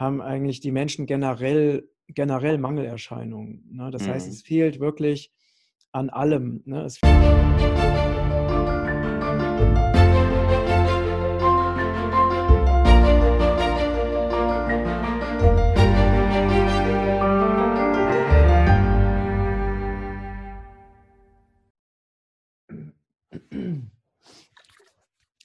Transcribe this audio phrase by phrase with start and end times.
[0.00, 3.68] haben eigentlich die Menschen generell, generell Mangelerscheinungen.
[3.70, 3.90] Ne?
[3.90, 4.12] Das mhm.
[4.12, 5.30] heißt, es fehlt wirklich
[5.92, 6.62] an allem.
[6.64, 6.88] Ne?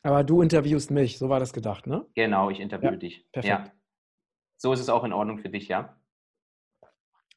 [0.02, 2.06] Aber du interviewst mich, so war das gedacht, ne?
[2.14, 3.26] Genau, ich interviewe ja, dich.
[3.32, 3.66] Perfekt.
[3.68, 3.72] Ja.
[4.58, 5.98] So ist es auch in Ordnung für dich, ja?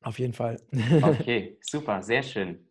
[0.02, 0.60] Auf jeden Fall.
[1.02, 2.68] okay, super, sehr schön.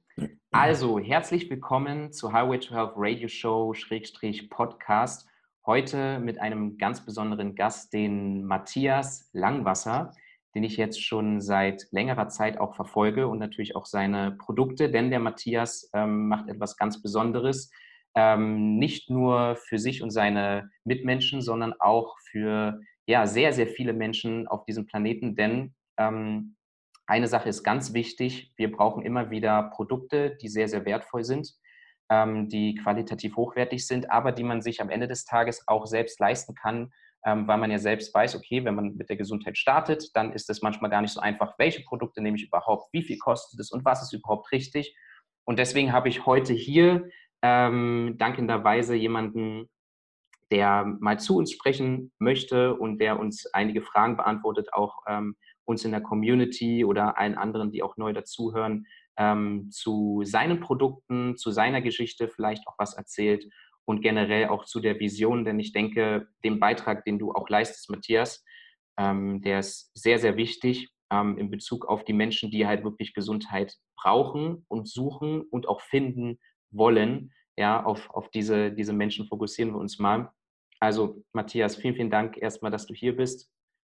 [0.51, 5.27] Also, herzlich willkommen zu Highway to Health Radio Show Schrägstrich Podcast.
[5.65, 10.13] Heute mit einem ganz besonderen Gast, den Matthias Langwasser,
[10.55, 15.09] den ich jetzt schon seit längerer Zeit auch verfolge und natürlich auch seine Produkte, denn
[15.09, 17.69] der Matthias ähm, macht etwas ganz Besonderes
[18.15, 23.93] ähm, nicht nur für sich und seine Mitmenschen, sondern auch für ja, sehr, sehr viele
[23.93, 25.35] Menschen auf diesem Planeten.
[25.35, 26.55] Denn ähm,
[27.07, 31.53] eine Sache ist ganz wichtig, wir brauchen immer wieder Produkte, die sehr, sehr wertvoll sind,
[32.11, 36.19] ähm, die qualitativ hochwertig sind, aber die man sich am Ende des Tages auch selbst
[36.19, 36.91] leisten kann,
[37.25, 40.49] ähm, weil man ja selbst weiß, okay, wenn man mit der Gesundheit startet, dann ist
[40.49, 43.71] es manchmal gar nicht so einfach, welche Produkte nehme ich überhaupt, wie viel kostet es
[43.71, 44.95] und was ist überhaupt richtig.
[45.45, 47.09] Und deswegen habe ich heute hier
[47.41, 49.69] ähm, dankenderweise jemanden,
[50.51, 55.83] der mal zu uns sprechen möchte und der uns einige Fragen beantwortet, auch ähm, uns
[55.83, 58.85] in der Community oder allen anderen, die auch neu dazuhören,
[59.17, 63.45] ähm, zu seinen Produkten, zu seiner Geschichte vielleicht auch was erzählt
[63.85, 67.89] und generell auch zu der Vision, denn ich denke, den Beitrag, den du auch leistest,
[67.89, 68.43] Matthias,
[68.97, 73.13] ähm, der ist sehr, sehr wichtig ähm, in Bezug auf die Menschen, die halt wirklich
[73.13, 76.37] Gesundheit brauchen und suchen und auch finden
[76.71, 77.31] wollen.
[77.57, 80.31] Ja, auf, auf diese, diese Menschen fokussieren wir uns mal.
[80.79, 83.49] Also, Matthias, vielen, vielen Dank erstmal, dass du hier bist.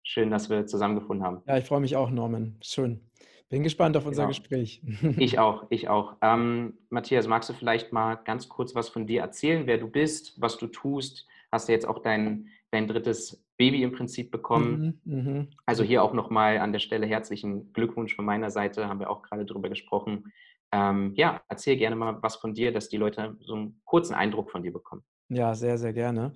[0.05, 1.43] Schön, dass wir zusammengefunden haben.
[1.47, 2.57] Ja, ich freue mich auch, Norman.
[2.63, 3.09] Schön.
[3.51, 4.29] Bin gespannt auf unser genau.
[4.29, 4.83] Gespräch.
[5.19, 6.17] Ich auch, ich auch.
[6.21, 10.41] Ähm, Matthias, magst du vielleicht mal ganz kurz was von dir erzählen, wer du bist,
[10.41, 11.27] was du tust?
[11.51, 15.01] Hast du jetzt auch dein, dein drittes Baby im Prinzip bekommen?
[15.05, 15.47] Mhm, mh.
[15.65, 19.23] Also hier auch nochmal an der Stelle herzlichen Glückwunsch von meiner Seite, haben wir auch
[19.23, 20.31] gerade drüber gesprochen.
[20.71, 24.51] Ähm, ja, erzähl gerne mal was von dir, dass die Leute so einen kurzen Eindruck
[24.51, 25.03] von dir bekommen.
[25.31, 26.33] Ja, sehr, sehr gerne.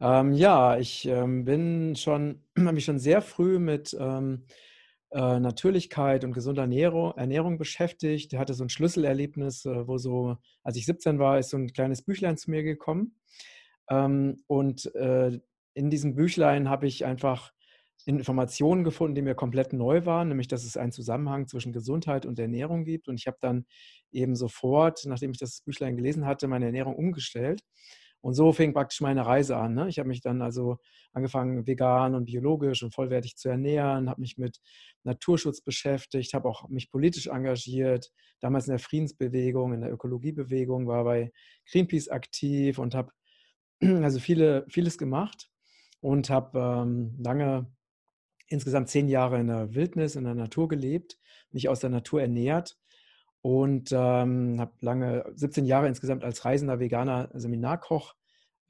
[0.00, 4.46] Ähm, ja, ich ähm, bin schon, habe mich schon sehr früh mit ähm,
[5.12, 8.32] äh, Natürlichkeit und gesunder Ernährung, Ernährung beschäftigt.
[8.32, 11.72] Ich hatte so ein Schlüsselerlebnis, äh, wo so, als ich 17 war, ist so ein
[11.72, 13.16] kleines Büchlein zu mir gekommen.
[13.90, 15.38] Ähm, und äh,
[15.74, 17.52] in diesem Büchlein habe ich einfach
[18.06, 22.38] Informationen gefunden, die mir komplett neu waren, nämlich dass es einen Zusammenhang zwischen Gesundheit und
[22.40, 23.08] Ernährung gibt.
[23.08, 23.66] Und ich habe dann
[24.12, 27.62] eben sofort, nachdem ich das Büchlein gelesen hatte, meine Ernährung umgestellt.
[28.22, 29.74] Und so fing praktisch meine Reise an.
[29.74, 29.88] Ne?
[29.88, 30.78] Ich habe mich dann also
[31.12, 34.60] angefangen, vegan und biologisch und vollwertig zu ernähren, habe mich mit
[35.02, 41.02] Naturschutz beschäftigt, habe auch mich politisch engagiert, damals in der Friedensbewegung, in der Ökologiebewegung, war
[41.02, 41.32] bei
[41.70, 43.10] Greenpeace aktiv und habe
[43.82, 45.50] also viele, vieles gemacht
[46.00, 47.72] und habe ähm, lange
[48.46, 51.18] insgesamt zehn Jahre in der Wildnis, in der Natur gelebt,
[51.50, 52.78] mich aus der Natur ernährt
[53.42, 58.14] und ähm, habe lange, 17 Jahre insgesamt als reisender veganer Seminarkoch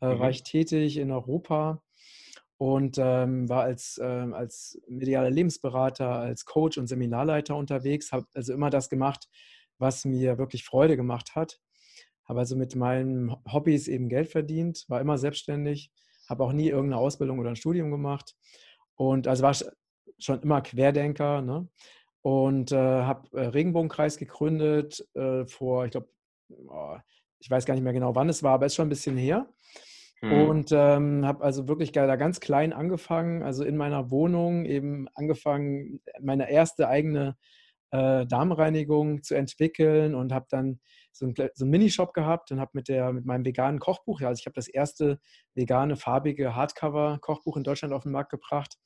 [0.01, 0.19] äh, mhm.
[0.19, 1.83] war ich tätig in Europa
[2.57, 8.53] und ähm, war als, äh, als medialer Lebensberater, als Coach und Seminarleiter unterwegs, habe also
[8.53, 9.29] immer das gemacht,
[9.79, 11.61] was mir wirklich Freude gemacht hat.
[12.25, 15.91] Habe also mit meinen Hobbys eben Geld verdient, war immer selbstständig,
[16.29, 18.37] habe auch nie irgendeine Ausbildung oder ein Studium gemacht
[18.95, 19.57] und also war
[20.19, 21.43] schon immer Querdenker.
[21.43, 21.69] Ne?
[22.23, 26.09] Und äh, habe äh, Regenbogenkreis gegründet äh, vor, ich glaube,
[26.69, 26.97] oh,
[27.41, 29.17] ich weiß gar nicht mehr genau, wann es war, aber es ist schon ein bisschen
[29.17, 29.49] her.
[30.23, 30.33] Mhm.
[30.33, 36.01] Und ähm, habe also wirklich da ganz klein angefangen, also in meiner Wohnung eben angefangen,
[36.21, 37.37] meine erste eigene
[37.91, 40.81] äh, Darmreinigung zu entwickeln und habe dann
[41.11, 44.41] so einen, so einen Minishop gehabt und habe mit, mit meinem veganen Kochbuch, ja, also
[44.41, 45.19] ich habe das erste
[45.55, 48.79] vegane, farbige Hardcover-Kochbuch in Deutschland auf den Markt gebracht.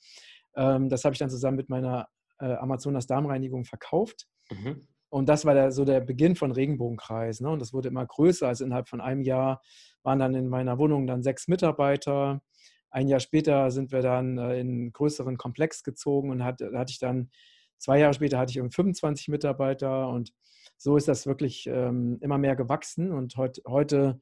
[0.57, 4.27] Ähm, das habe ich dann zusammen mit meiner äh, Amazonas Darmreinigung verkauft.
[4.51, 4.87] Mhm.
[5.09, 7.41] Und das war der, so der Beginn von Regenbogenkreis.
[7.41, 7.49] Ne?
[7.49, 8.49] Und das wurde immer größer.
[8.49, 9.63] Also innerhalb von einem Jahr
[10.03, 12.43] waren dann in meiner Wohnung dann sechs Mitarbeiter.
[12.91, 16.91] Ein Jahr später sind wir dann äh, in einen größeren Komplex gezogen und hat, hatte
[16.91, 17.31] ich dann,
[17.79, 20.33] zwei Jahre später hatte ich 25 Mitarbeiter und
[20.77, 23.13] so ist das wirklich ähm, immer mehr gewachsen.
[23.13, 24.21] Und heut, heute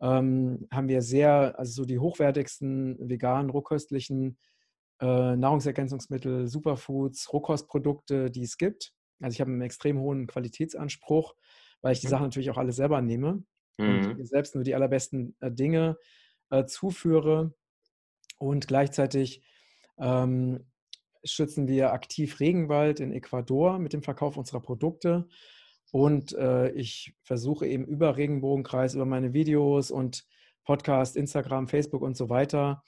[0.00, 4.38] ähm, haben wir sehr, also so die hochwertigsten veganen, rohköstlichen
[5.00, 8.92] äh, Nahrungsergänzungsmittel, Superfoods, Rohkostprodukte, die es gibt.
[9.20, 11.34] Also ich habe einen extrem hohen Qualitätsanspruch,
[11.82, 12.10] weil ich die mhm.
[12.10, 13.44] Sachen natürlich auch alle selber nehme
[13.78, 13.88] mhm.
[13.88, 15.96] und mir selbst nur die allerbesten äh, Dinge
[16.50, 17.54] äh, zuführe
[18.38, 19.42] und gleichzeitig
[19.98, 20.66] ähm,
[21.24, 25.26] schützen wir aktiv Regenwald in Ecuador mit dem Verkauf unserer Produkte.
[25.90, 30.26] Und äh, ich versuche eben über Regenbogenkreis, über meine Videos und
[30.64, 32.82] Podcast, Instagram, Facebook und so weiter,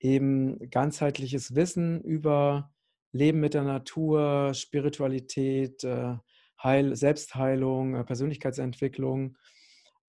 [0.00, 2.70] eben ganzheitliches Wissen über
[3.12, 6.16] Leben mit der Natur, Spiritualität, äh,
[6.62, 9.36] Heil, Selbstheilung, äh, Persönlichkeitsentwicklung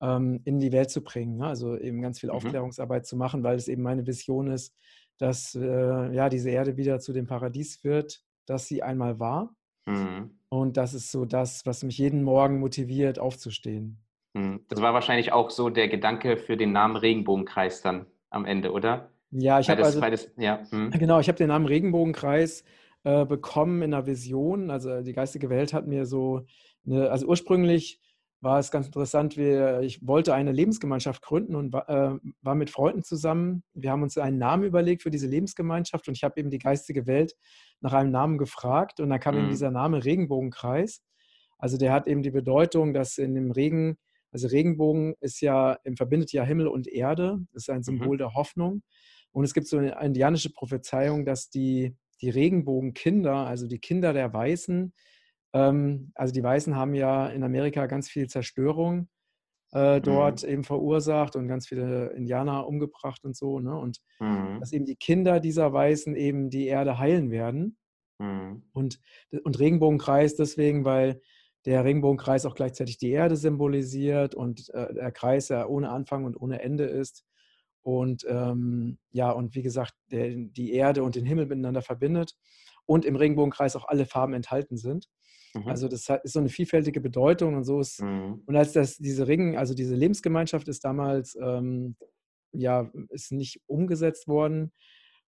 [0.02, 1.38] ähm, in die Welt zu bringen.
[1.38, 1.48] Ne?
[1.48, 2.36] Also eben ganz viel mhm.
[2.36, 4.76] Aufklärungsarbeit zu machen, weil es eben meine Vision ist,
[5.18, 9.56] dass äh, ja, diese Erde wieder zu dem Paradies wird, das sie einmal war.
[9.86, 10.40] Mhm.
[10.50, 14.04] Und das ist so das, was mich jeden Morgen motiviert, aufzustehen.
[14.34, 14.62] Mhm.
[14.70, 19.12] Das war wahrscheinlich auch so der Gedanke für den Namen Regenbogenkreis dann am Ende, oder?
[19.32, 20.02] Ja, ich habe also,
[20.38, 20.92] ja, hm.
[20.92, 22.64] genau, ich habe den Namen Regenbogenkreis
[23.04, 24.70] äh, bekommen in einer Vision.
[24.70, 26.46] Also die geistige Welt hat mir so
[26.86, 28.02] eine, also ursprünglich
[28.40, 29.36] war es ganz interessant.
[29.36, 33.64] Wir, ich wollte eine Lebensgemeinschaft gründen und war, äh, war mit Freunden zusammen.
[33.74, 37.08] Wir haben uns einen Namen überlegt für diese Lebensgemeinschaft und ich habe eben die geistige
[37.08, 37.34] Welt
[37.82, 39.42] nach einem Namen gefragt und da kam mhm.
[39.42, 41.02] eben dieser Name Regenbogenkreis.
[41.58, 43.98] Also der hat eben die Bedeutung, dass in dem Regen,
[44.32, 48.20] also Regenbogen ist ja, verbindet ja Himmel und Erde, ist ein Symbol mhm.
[48.20, 48.84] der Hoffnung.
[49.32, 54.34] Und es gibt so eine indianische Prophezeiung, dass die, die Regenbogenkinder, also die Kinder der
[54.34, 54.94] Weißen,
[55.54, 59.10] ähm, also die Weißen haben ja in Amerika ganz viel Zerstörung
[59.72, 60.50] äh, dort mhm.
[60.50, 63.60] eben verursacht und ganz viele Indianer umgebracht und so.
[63.60, 63.78] Ne?
[63.78, 64.60] Und mhm.
[64.60, 67.78] dass eben die Kinder dieser Weißen eben die Erde heilen werden.
[68.20, 68.64] Mhm.
[68.74, 69.00] Und,
[69.44, 71.22] und Regenbogenkreis deswegen, weil
[71.66, 76.40] der Regenbogenkreis auch gleichzeitig die Erde symbolisiert und äh, der Kreis ja ohne Anfang und
[76.40, 77.26] ohne Ende ist.
[77.88, 82.34] Und ähm, ja, und wie gesagt, der, die Erde und den Himmel miteinander verbindet
[82.86, 85.08] und im Regenbogenkreis auch alle Farben enthalten sind.
[85.56, 85.70] Mhm.
[85.70, 88.02] Also das ist so eine vielfältige Bedeutung und so ist.
[88.02, 88.44] Mhm.
[88.46, 91.96] Und als das diese Ring, also diese Lebensgemeinschaft ist damals ähm,
[92.52, 94.74] ja ist nicht umgesetzt worden.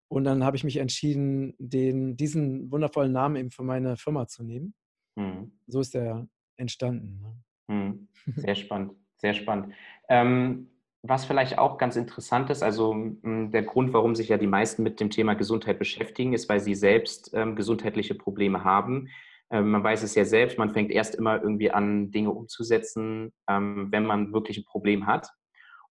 [0.10, 4.44] Und dann habe ich mich entschieden, den, diesen wundervollen Namen eben für meine Firma zu
[4.44, 4.74] nehmen.
[5.16, 5.54] Mhm.
[5.68, 6.28] So ist der
[6.58, 7.22] entstanden.
[7.22, 7.74] Ne?
[7.74, 8.08] Mhm.
[8.36, 9.74] Sehr spannend, sehr spannend.
[10.10, 10.68] Ähm,
[11.02, 12.94] was vielleicht auch ganz interessant ist, also
[13.24, 16.76] der Grund, warum sich ja die meisten mit dem Thema Gesundheit beschäftigen, ist, weil sie
[16.76, 19.08] selbst ähm, gesundheitliche Probleme haben.
[19.50, 23.88] Ähm, man weiß es ja selbst, man fängt erst immer irgendwie an, Dinge umzusetzen, ähm,
[23.92, 25.30] wenn man wirklich ein Problem hat.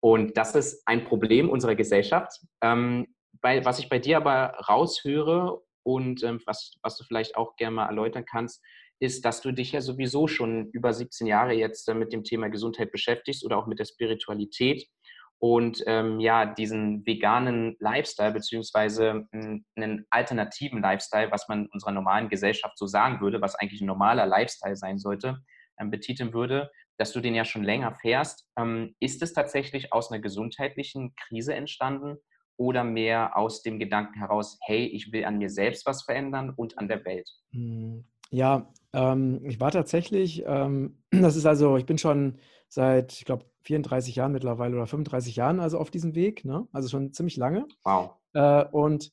[0.00, 2.40] Und das ist ein Problem unserer Gesellschaft.
[2.60, 3.06] Ähm,
[3.42, 7.86] weil, was ich bei dir aber raushöre und was, was du vielleicht auch gerne mal
[7.86, 8.60] erläutern kannst,
[8.98, 12.90] ist, dass du dich ja sowieso schon über 17 Jahre jetzt mit dem Thema Gesundheit
[12.90, 14.88] beschäftigst oder auch mit der Spiritualität
[15.38, 22.78] und ähm, ja, diesen veganen Lifestyle beziehungsweise einen alternativen Lifestyle, was man unserer normalen Gesellschaft
[22.78, 25.38] so sagen würde, was eigentlich ein normaler Lifestyle sein sollte,
[25.78, 28.48] ähm, betiteln würde, dass du den ja schon länger fährst.
[28.58, 32.16] Ähm, ist es tatsächlich aus einer gesundheitlichen Krise entstanden
[32.56, 36.78] oder mehr aus dem Gedanken heraus, hey, ich will an mir selbst was verändern und
[36.78, 37.28] an der Welt?
[37.52, 42.38] Hm, ja, ähm, ich war tatsächlich, ähm, das ist also, ich bin schon
[42.68, 46.66] seit, ich glaube, 34 Jahren mittlerweile oder 35 Jahren also auf diesem Weg, ne?
[46.72, 47.66] also schon ziemlich lange.
[47.84, 48.12] Wow.
[48.32, 49.12] Äh, und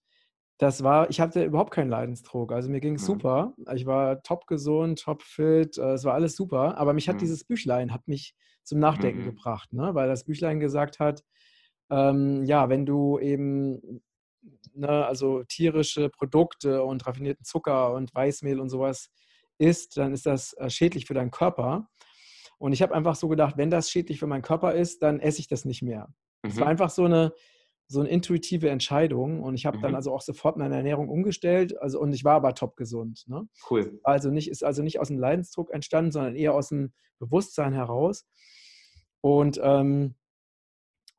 [0.60, 2.52] das war, ich hatte überhaupt keinen Leidensdruck.
[2.52, 3.08] Also mir ging es mhm.
[3.08, 3.54] super.
[3.74, 6.78] Ich war top gesund, top fit, äh, es war alles super.
[6.78, 7.22] Aber mich hat mhm.
[7.22, 9.26] dieses Büchlein, hat mich zum Nachdenken mhm.
[9.26, 9.94] gebracht, ne?
[9.96, 11.24] weil das Büchlein gesagt hat,
[11.90, 14.02] ähm, ja, wenn du eben,
[14.74, 19.10] ne, also tierische Produkte und raffinierten Zucker und Weißmehl und sowas
[19.58, 21.88] isst, dann ist das äh, schädlich für deinen Körper.
[22.64, 25.42] Und ich habe einfach so gedacht, wenn das schädlich für meinen Körper ist, dann esse
[25.42, 26.08] ich das nicht mehr.
[26.44, 26.62] Es mhm.
[26.62, 27.34] war einfach so eine,
[27.88, 29.82] so eine intuitive Entscheidung und ich habe mhm.
[29.82, 31.78] dann also auch sofort meine Ernährung umgestellt.
[31.82, 33.26] Also und ich war aber top gesund.
[33.28, 33.50] Ne?
[33.70, 34.00] Cool.
[34.04, 38.26] Also nicht, ist also nicht aus dem Leidensdruck entstanden, sondern eher aus dem Bewusstsein heraus.
[39.20, 40.16] Und ähm,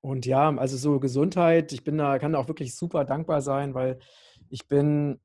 [0.00, 3.74] und ja, also so Gesundheit, ich bin da, kann da auch wirklich super dankbar sein,
[3.74, 3.98] weil
[4.48, 5.20] ich bin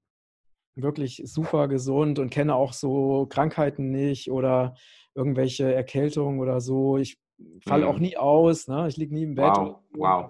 [0.75, 4.75] wirklich super gesund und kenne auch so Krankheiten nicht oder
[5.19, 6.97] irgendwelche Erkältungen oder so.
[6.97, 7.19] Ich
[7.67, 7.91] falle mhm.
[7.91, 8.88] auch nie aus, ne?
[8.88, 9.55] ich liege nie im Bett.
[9.57, 9.79] Wow.
[9.91, 10.29] wow.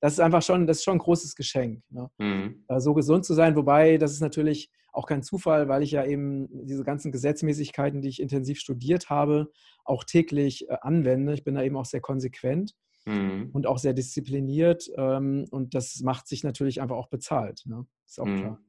[0.00, 2.08] Das ist einfach schon, das ist schon ein großes Geschenk, ne?
[2.18, 2.64] mhm.
[2.78, 3.56] So gesund zu sein.
[3.56, 8.08] Wobei, das ist natürlich auch kein Zufall, weil ich ja eben diese ganzen Gesetzmäßigkeiten, die
[8.08, 9.50] ich intensiv studiert habe,
[9.84, 11.34] auch täglich äh, anwende.
[11.34, 12.74] Ich bin da eben auch sehr konsequent
[13.06, 13.50] mhm.
[13.52, 14.88] und auch sehr diszipliniert.
[14.96, 17.62] Ähm, und das macht sich natürlich einfach auch bezahlt.
[17.66, 17.86] Ne?
[18.06, 18.36] Ist auch mhm.
[18.38, 18.60] klar.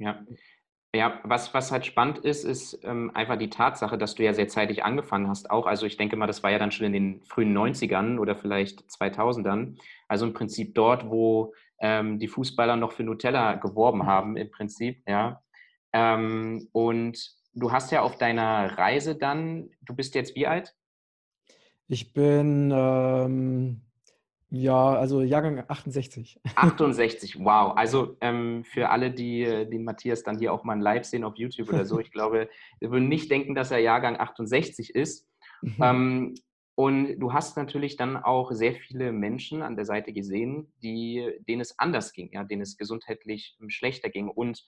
[0.00, 0.24] Ja,
[0.94, 4.48] ja, was, was halt spannend ist, ist ähm, einfach die Tatsache, dass du ja sehr
[4.48, 5.66] zeitig angefangen hast auch.
[5.66, 8.80] Also ich denke mal, das war ja dann schon in den frühen 90ern oder vielleicht
[8.84, 9.78] 2000ern.
[10.08, 15.02] Also im Prinzip dort, wo ähm, die Fußballer noch für Nutella geworben haben, im Prinzip,
[15.06, 15.42] ja.
[15.92, 20.74] Ähm, und du hast ja auf deiner Reise dann, du bist jetzt wie alt?
[21.86, 22.70] Ich bin
[24.50, 26.40] Ja, also Jahrgang 68.
[26.54, 27.76] 68, wow.
[27.76, 31.68] Also ähm, für alle, die den Matthias dann hier auch mal live sehen auf YouTube
[31.68, 32.48] oder so, ich glaube,
[32.80, 35.28] wir würden nicht denken, dass er Jahrgang 68 ist.
[35.60, 35.76] Mhm.
[35.80, 36.34] Ähm,
[36.78, 41.60] und du hast natürlich dann auch sehr viele Menschen an der Seite gesehen, die, denen
[41.60, 44.28] es anders ging, ja, denen es gesundheitlich schlechter ging.
[44.28, 44.64] Und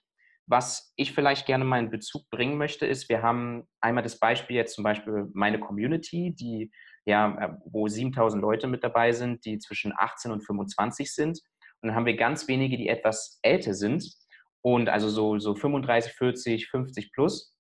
[0.51, 4.57] was ich vielleicht gerne mal in Bezug bringen möchte, ist, wir haben einmal das Beispiel
[4.57, 6.73] jetzt zum Beispiel meine Community, die
[7.07, 11.41] ja, äh, wo 7000 Leute mit dabei sind, die zwischen 18 und 25 sind.
[11.81, 14.05] Und dann haben wir ganz wenige, die etwas älter sind
[14.63, 17.57] und also so, so 35, 40, 50 plus.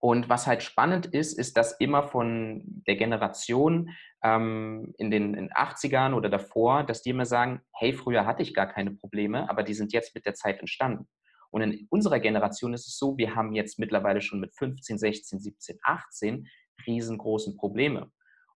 [0.00, 3.90] Und was halt spannend ist, ist, dass immer von der Generation
[4.22, 8.54] ähm, in den in 80ern oder davor, dass die immer sagen, hey, früher hatte ich
[8.54, 11.08] gar keine Probleme, aber die sind jetzt mit der Zeit entstanden.
[11.54, 15.38] Und in unserer Generation ist es so, wir haben jetzt mittlerweile schon mit 15, 16,
[15.38, 16.48] 17, 18
[16.84, 18.10] riesengroßen Probleme.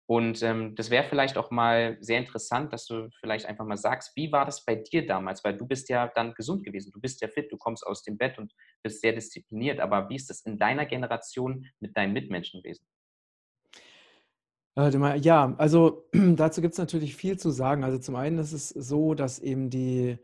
[0.08, 4.14] Und ähm, das wäre vielleicht auch mal sehr interessant, dass du vielleicht einfach mal sagst,
[4.16, 5.44] wie war das bei dir damals?
[5.44, 8.18] Weil du bist ja dann gesund gewesen, du bist ja fit, du kommst aus dem
[8.18, 8.52] Bett und
[8.82, 9.80] bist sehr diszipliniert.
[9.80, 12.88] Aber wie ist das in deiner Generation mit deinen Mitmenschen gewesen?
[14.76, 17.84] Ja, also dazu gibt es natürlich viel zu sagen.
[17.84, 20.18] Also zum einen ist es so, dass eben die,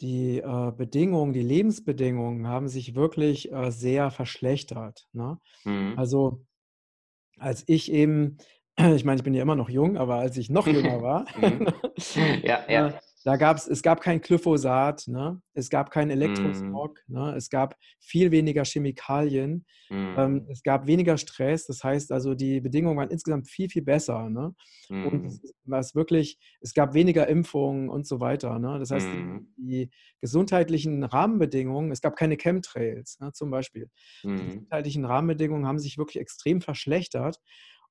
[0.00, 5.06] die äh, Bedingungen, die Lebensbedingungen haben sich wirklich äh, sehr verschlechtert.
[5.12, 5.38] Ne?
[5.64, 5.94] Mhm.
[5.96, 6.44] Also
[7.38, 8.38] als ich eben
[8.94, 11.66] ich meine, ich bin ja immer noch jung, aber als ich noch jünger war, mhm.
[12.42, 13.00] ja, ja.
[13.24, 15.42] Da gab es, es gab kein Glyphosat, ne?
[15.52, 17.12] es gab keinen Elektrosmog, mm.
[17.12, 17.34] ne?
[17.36, 19.94] es gab viel weniger Chemikalien, mm.
[19.94, 20.46] ähm, mhm.
[20.48, 24.30] es gab weniger Stress, das heißt also, die Bedingungen waren insgesamt viel, viel besser.
[24.30, 24.54] Ne?
[24.88, 25.06] Mm.
[25.06, 25.40] Und mhm.
[25.64, 28.58] was wirklich, es gab weniger Impfungen und so weiter.
[28.58, 28.78] Ne?
[28.78, 29.90] Das heißt, die, die,
[30.22, 33.32] gesundheitlichen Rahmenbedingungen, es gab keine Chemtrails ne?
[33.32, 33.90] zum Beispiel.
[34.22, 37.38] Die gesundheitlichen Rahmenbedingungen haben sich wirklich extrem verschlechtert.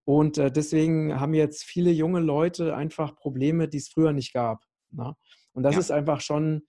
[0.06, 4.64] Und äh, deswegen haben jetzt viele junge Leute einfach Probleme, die es früher nicht gab.
[4.92, 5.16] Ne?
[5.54, 5.80] Und das ja.
[5.80, 6.64] ist einfach schon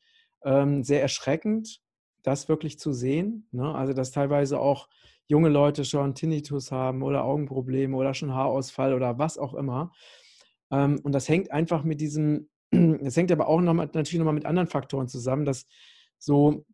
[0.45, 1.81] ähm, sehr erschreckend,
[2.23, 3.49] das wirklich zu sehen.
[3.53, 3.75] Ne?
[3.75, 4.89] Also, dass teilweise auch
[5.27, 9.93] junge Leute schon Tinnitus haben oder Augenprobleme oder schon Haarausfall oder was auch immer.
[10.71, 14.35] Ähm, und das hängt einfach mit diesem, das hängt aber auch noch mal, natürlich nochmal
[14.35, 15.67] mit anderen Faktoren zusammen, dass
[16.19, 16.65] so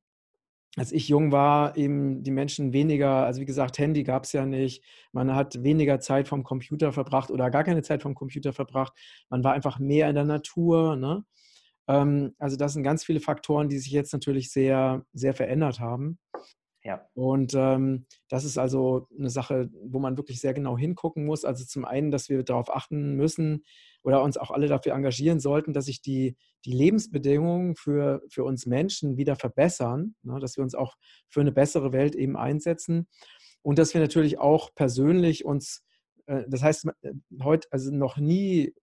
[0.76, 4.44] als ich jung war, eben die Menschen weniger, also wie gesagt, Handy gab es ja
[4.44, 4.84] nicht.
[5.12, 8.92] Man hat weniger Zeit vom Computer verbracht oder gar keine Zeit vom Computer verbracht.
[9.30, 10.96] Man war einfach mehr in der Natur.
[10.96, 11.24] Ne?
[11.88, 16.18] Ähm, also das sind ganz viele Faktoren, die sich jetzt natürlich sehr, sehr verändert haben.
[16.84, 17.08] Ja.
[17.14, 21.44] Und ähm, das ist also eine Sache, wo man wirklich sehr genau hingucken muss.
[21.44, 23.64] Also zum einen, dass wir darauf achten müssen,
[24.06, 28.66] oder uns auch alle dafür engagieren sollten, dass sich die, die Lebensbedingungen für, für uns
[28.66, 30.96] Menschen wieder verbessern, ne, dass wir uns auch
[31.28, 33.08] für eine bessere Welt eben einsetzen
[33.62, 35.84] und dass wir natürlich auch persönlich uns,
[36.26, 38.74] äh, das heißt, äh, heute, also noch nie,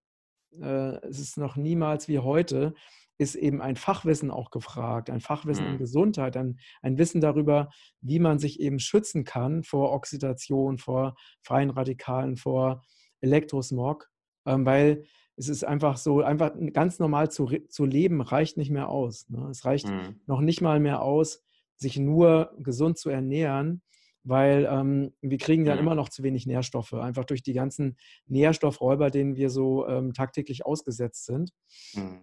[0.59, 2.73] äh, es ist noch niemals wie heute,
[3.19, 5.71] ist eben ein Fachwissen auch gefragt, ein Fachwissen mhm.
[5.73, 7.69] in Gesundheit, ein, ein Wissen darüber,
[8.01, 12.81] wie man sich eben schützen kann vor Oxidation, vor freien Radikalen, vor
[13.21, 14.09] Elektrosmog
[14.45, 18.89] ähm, weil es ist einfach so, einfach ganz normal zu, zu leben reicht nicht mehr
[18.89, 19.29] aus.
[19.29, 19.47] Ne?
[19.49, 20.19] Es reicht mhm.
[20.27, 21.43] noch nicht mal mehr aus,
[21.75, 23.81] sich nur gesund zu ernähren,
[24.23, 25.83] weil ähm, wir kriegen dann mhm.
[25.83, 27.97] immer noch zu wenig Nährstoffe, einfach durch die ganzen
[28.27, 31.51] Nährstoffräuber, denen wir so ähm, tagtäglich ausgesetzt sind.
[31.93, 32.21] Mhm.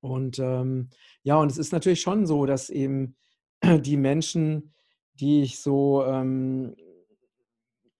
[0.00, 0.90] Und ähm,
[1.22, 3.16] ja, und es ist natürlich schon so, dass eben
[3.62, 4.74] die Menschen,
[5.14, 6.74] die ich so ähm,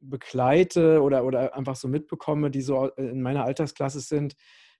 [0.02, 4.34] begleite oder, oder einfach so mitbekomme, die so in meiner Altersklasse sind,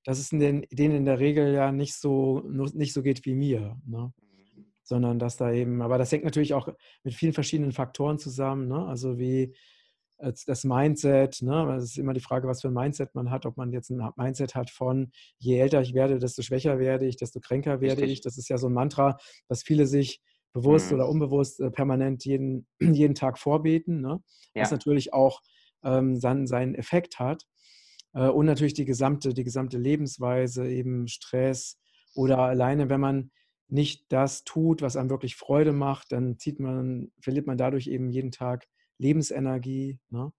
[0.05, 3.79] dass es den, denen in der Regel ja nicht so, nicht so geht wie mir.
[3.87, 4.13] Ne?
[4.21, 4.67] Mhm.
[4.83, 6.69] Sondern dass da eben, aber das hängt natürlich auch
[7.05, 8.87] mit vielen verschiedenen Faktoren zusammen, ne?
[8.87, 9.55] also wie
[10.47, 11.75] das Mindset, ne?
[11.77, 14.09] Es ist immer die Frage, was für ein Mindset man hat, ob man jetzt ein
[14.17, 18.19] Mindset hat von, je älter ich werde, desto schwächer werde ich, desto kränker werde Richtig.
[18.19, 18.21] ich.
[18.21, 20.21] Das ist ja so ein Mantra, was viele sich
[20.53, 20.97] bewusst mhm.
[20.97, 24.23] oder unbewusst äh, permanent jeden, jeden Tag vorbeten, ne?
[24.55, 24.63] ja.
[24.63, 25.41] was natürlich auch
[25.85, 27.47] ähm, dann seinen Effekt hat.
[28.15, 31.79] Äh, und natürlich die gesamte, die gesamte Lebensweise, eben Stress
[32.15, 33.31] oder alleine, wenn man
[33.69, 38.11] nicht das tut, was einem wirklich Freude macht, dann zieht man, verliert man dadurch eben
[38.11, 38.67] jeden Tag
[38.99, 39.99] Lebensenergie.
[40.11, 40.31] Ne?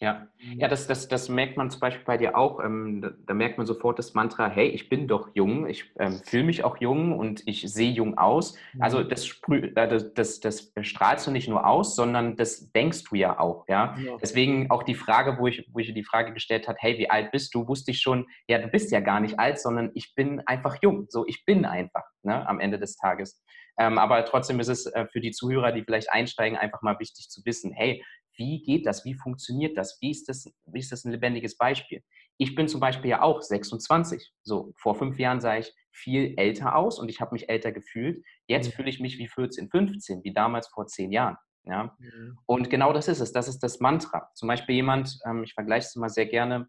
[0.00, 2.62] Ja, ja das, das, das merkt man zum Beispiel bei dir auch.
[2.62, 6.20] Ähm, da, da, merkt man sofort das Mantra, hey, ich bin doch jung, ich ähm,
[6.24, 8.56] fühle mich auch jung und ich sehe jung aus.
[8.78, 9.08] Also mhm.
[9.08, 13.16] das, sprüh, äh, das, das, das strahlst du nicht nur aus, sondern das denkst du
[13.16, 13.66] ja auch.
[13.66, 13.96] Ja?
[13.98, 14.16] ja.
[14.22, 17.32] Deswegen auch die Frage, wo ich, wo ich die Frage gestellt habe, hey, wie alt
[17.32, 20.40] bist du, wusste ich schon, ja, du bist ja gar nicht alt, sondern ich bin
[20.46, 21.06] einfach jung.
[21.08, 23.42] So, ich bin einfach ne, am Ende des Tages.
[23.78, 27.30] Ähm, aber trotzdem ist es äh, für die Zuhörer, die vielleicht einsteigen, einfach mal wichtig
[27.30, 28.04] zu wissen, hey,
[28.38, 29.04] wie geht das?
[29.04, 29.98] Wie funktioniert das?
[30.00, 32.02] Wie ist das, wie ist das ein lebendiges Beispiel?
[32.38, 34.32] ich bin zum Beispiel ja auch 26.
[34.42, 38.24] So, vor fünf Jahren sah ich viel älter aus und ich habe mich älter gefühlt.
[38.46, 38.72] Jetzt mhm.
[38.72, 41.36] fühle ich mich wie 14, 15, wie damals vor zehn Jahren.
[41.64, 41.96] Ja?
[41.98, 42.38] Mhm.
[42.46, 43.32] Und genau das ist es.
[43.32, 44.30] Das ist das Mantra.
[44.34, 46.68] Zum Beispiel jemand, ähm, ich vergleiche es immer sehr gerne,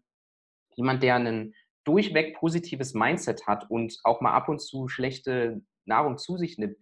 [0.74, 6.18] jemand, der ein durchweg positives Mindset hat und auch mal ab und zu schlechte Nahrung
[6.18, 6.76] zu sich nimmt,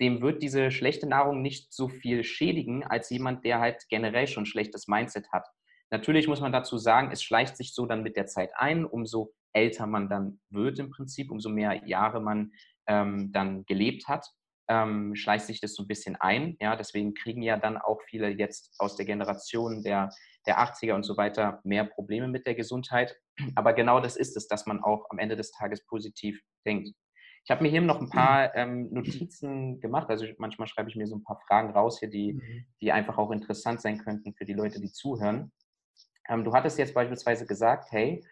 [0.00, 4.46] dem wird diese schlechte Nahrung nicht so viel schädigen als jemand, der halt generell schon
[4.46, 5.46] schlechtes Mindset hat.
[5.90, 9.32] Natürlich muss man dazu sagen, es schleicht sich so dann mit der Zeit ein, umso
[9.52, 12.52] älter man dann wird im Prinzip, umso mehr Jahre man
[12.86, 14.26] ähm, dann gelebt hat,
[14.68, 16.56] ähm, schleicht sich das so ein bisschen ein.
[16.60, 20.10] Ja, deswegen kriegen ja dann auch viele jetzt aus der Generation der,
[20.46, 23.16] der 80er und so weiter mehr Probleme mit der Gesundheit.
[23.56, 26.90] Aber genau das ist es, dass man auch am Ende des Tages positiv denkt.
[27.44, 30.08] Ich habe mir hier noch ein paar ähm, Notizen gemacht.
[30.08, 32.66] Also manchmal schreibe ich mir so ein paar Fragen raus hier, die, mhm.
[32.80, 35.52] die einfach auch interessant sein könnten für die Leute, die zuhören.
[36.28, 38.22] Ähm, du hattest jetzt beispielsweise gesagt, hey,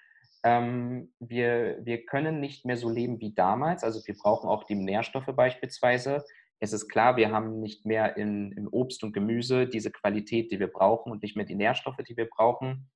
[0.44, 3.82] ähm, wir, wir können nicht mehr so leben wie damals.
[3.82, 6.24] Also wir brauchen auch die Nährstoffe beispielsweise.
[6.60, 10.60] Es ist klar, wir haben nicht mehr in, in Obst und Gemüse diese Qualität, die
[10.60, 12.88] wir brauchen und nicht mehr die Nährstoffe, die wir brauchen.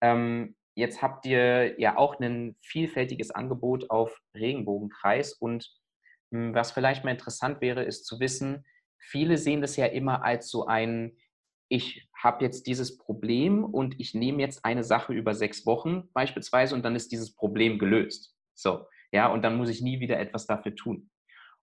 [0.00, 5.68] Ähm, jetzt habt ihr ja auch ein vielfältiges Angebot auf Regenbogenkreis und
[6.30, 8.64] hm, was vielleicht mal interessant wäre, ist zu wissen,
[8.98, 11.16] viele sehen das ja immer als so ein
[11.70, 16.74] ich habe jetzt dieses Problem und ich nehme jetzt eine Sache über sechs Wochen beispielsweise
[16.74, 18.34] und dann ist dieses Problem gelöst.
[18.54, 21.10] So, ja, und dann muss ich nie wieder etwas dafür tun.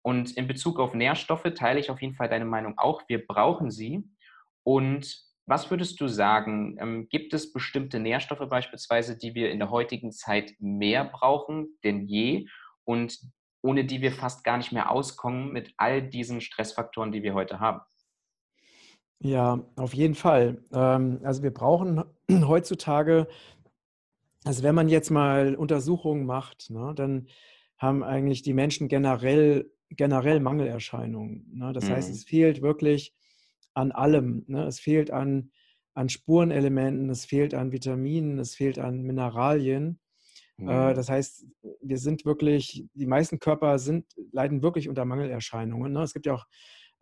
[0.03, 3.03] Und in Bezug auf Nährstoffe teile ich auf jeden Fall deine Meinung auch.
[3.09, 4.09] Wir brauchen sie.
[4.63, 6.79] Und was würdest du sagen?
[6.81, 12.07] Ähm, gibt es bestimmte Nährstoffe beispielsweise, die wir in der heutigen Zeit mehr brauchen denn
[12.07, 12.47] je
[12.85, 13.19] und
[13.61, 17.59] ohne die wir fast gar nicht mehr auskommen mit all diesen Stressfaktoren, die wir heute
[17.59, 17.81] haben?
[19.19, 20.63] Ja, auf jeden Fall.
[20.73, 23.27] Ähm, also wir brauchen heutzutage,
[24.45, 27.27] also wenn man jetzt mal Untersuchungen macht, ne, dann
[27.77, 31.51] haben eigentlich die Menschen generell, generell Mangelerscheinungen.
[31.53, 31.73] Ne?
[31.73, 31.95] Das mhm.
[31.95, 33.15] heißt, es fehlt wirklich
[33.81, 34.45] an allem.
[34.47, 34.65] Ne?
[34.67, 35.51] Es fehlt an,
[35.95, 40.01] an Spurenelementen, es fehlt an Vitaminen, es fehlt an Mineralien.
[40.59, 40.95] Äh, mhm.
[40.95, 41.47] das heißt,
[41.83, 45.93] wir sind wirklich, die meisten Körper sind, leiden wirklich unter Mangelerscheinungen.
[45.93, 46.03] Ne?
[46.03, 46.47] Es gibt ja auch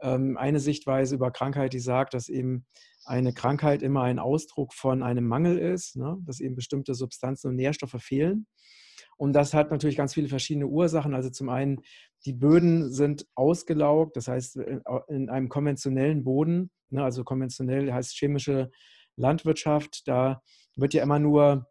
[0.01, 2.67] ähm, eine Sichtweise über Krankheit, die sagt, dass eben
[3.05, 6.17] eine Krankheit immer ein Ausdruck von einem Mangel ist, ne?
[6.25, 8.47] dass eben bestimmte Substanzen und Nährstoffe fehlen.
[9.19, 11.13] Und das hat natürlich ganz viele verschiedene Ursachen.
[11.13, 11.83] Also zum einen,
[12.25, 17.05] die Böden sind ausgelaugt, das heißt äh, in einem konventionellen Boden, ne?
[17.05, 18.71] also konventionell heißt chemische
[19.17, 20.41] Landwirtschaft, da
[20.77, 21.67] wird ja immer nur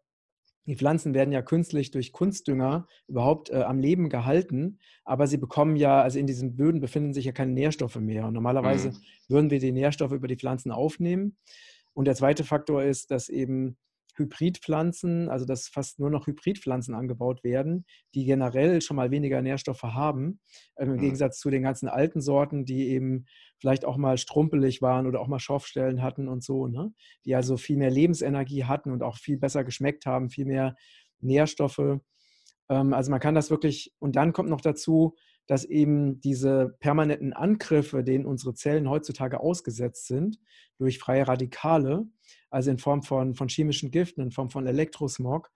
[0.66, 5.76] die Pflanzen werden ja künstlich durch Kunstdünger überhaupt äh, am Leben gehalten, aber sie bekommen
[5.76, 8.26] ja, also in diesen Böden befinden sich ja keine Nährstoffe mehr.
[8.26, 8.96] Und normalerweise mhm.
[9.28, 11.38] würden wir die Nährstoffe über die Pflanzen aufnehmen.
[11.94, 13.78] Und der zweite Faktor ist, dass eben
[14.18, 19.82] Hybridpflanzen, also dass fast nur noch Hybridpflanzen angebaut werden, die generell schon mal weniger Nährstoffe
[19.82, 20.40] haben,
[20.76, 21.00] ähm, im mhm.
[21.00, 23.26] Gegensatz zu den ganzen alten Sorten, die eben
[23.58, 26.92] vielleicht auch mal strumpelig waren oder auch mal Schorfstellen hatten und so, ne?
[27.24, 30.76] die also viel mehr Lebensenergie hatten und auch viel besser geschmeckt haben, viel mehr
[31.20, 31.98] Nährstoffe.
[32.68, 37.32] Ähm, also man kann das wirklich, und dann kommt noch dazu, dass eben diese permanenten
[37.32, 40.38] Angriffe, denen unsere Zellen heutzutage ausgesetzt sind,
[40.76, 42.06] durch freie Radikale,
[42.50, 45.50] also in Form von, von chemischen Giften, in Form von Elektrosmog,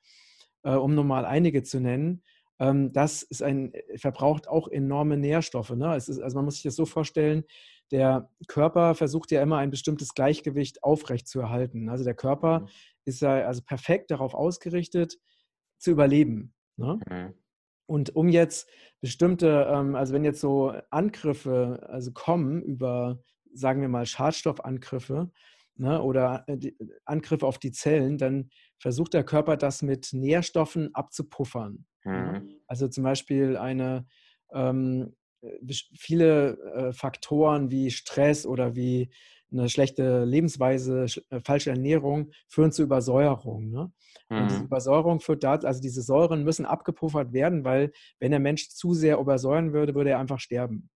[0.63, 2.23] äh, um nur mal einige zu nennen,
[2.59, 5.71] ähm, das ist ein, verbraucht auch enorme Nährstoffe.
[5.71, 5.97] Ne?
[5.97, 7.45] Ist, also man muss sich das so vorstellen,
[7.91, 11.89] der Körper versucht ja immer ein bestimmtes Gleichgewicht aufrechtzuerhalten.
[11.89, 12.69] Also der Körper mhm.
[13.05, 15.19] ist ja also perfekt darauf ausgerichtet,
[15.79, 16.55] zu überleben.
[16.77, 17.01] Ne?
[17.11, 17.35] Mhm.
[17.87, 23.89] Und um jetzt bestimmte, ähm, also wenn jetzt so Angriffe also kommen über, sagen wir
[23.89, 25.31] mal, Schadstoffangriffe
[25.77, 26.73] ne, oder äh,
[27.05, 31.87] Angriffe auf die Zellen, dann versucht der Körper das mit Nährstoffen abzupuffern.
[32.05, 32.41] Ne?
[32.41, 32.61] Mhm.
[32.67, 34.07] Also zum Beispiel eine
[34.53, 39.11] ähm, äh, viele äh, Faktoren wie Stress oder wie
[39.53, 43.71] eine schlechte Lebensweise, äh, falsche Ernährung führen zu Übersäuerung.
[43.71, 43.93] Ne?
[44.29, 44.37] Mhm.
[44.37, 44.67] Und diese mhm.
[44.67, 49.19] Übersäuerung führt dazu, also diese Säuren müssen abgepuffert werden, weil wenn der Mensch zu sehr
[49.19, 50.91] übersäuern würde, würde er einfach sterben.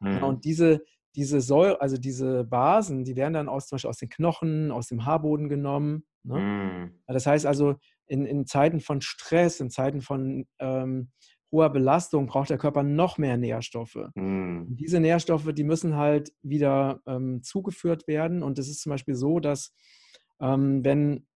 [0.00, 0.12] Mhm.
[0.12, 0.82] Ja, und diese,
[1.14, 4.88] diese Säure, also diese Basen, die werden dann aus, zum Beispiel aus den Knochen, aus
[4.88, 6.04] dem Haarboden genommen.
[6.22, 6.38] Ne?
[6.38, 7.02] Mhm.
[7.06, 11.10] Das heißt also, in, in Zeiten von Stress, in Zeiten von ähm,
[11.52, 14.08] hoher Belastung braucht der Körper noch mehr Nährstoffe.
[14.14, 14.64] Mm.
[14.68, 18.42] Diese Nährstoffe, die müssen halt wieder ähm, zugeführt werden.
[18.42, 19.74] Und es ist zum Beispiel so, dass
[20.40, 21.26] ähm, wenn,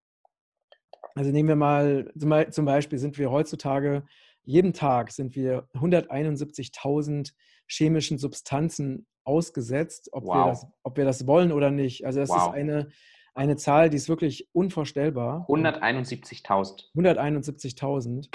[1.15, 2.13] also nehmen wir mal,
[2.51, 4.05] zum Beispiel sind wir heutzutage,
[4.43, 7.33] jeden Tag sind wir 171.000
[7.69, 10.35] chemischen Substanzen ausgesetzt, ob, wow.
[10.35, 12.07] wir das, ob wir das wollen oder nicht.
[12.07, 12.49] Also das wow.
[12.49, 12.89] ist eine,
[13.35, 15.47] eine Zahl, die ist wirklich unvorstellbar.
[15.49, 16.85] 171.000.
[16.95, 18.29] 171.000.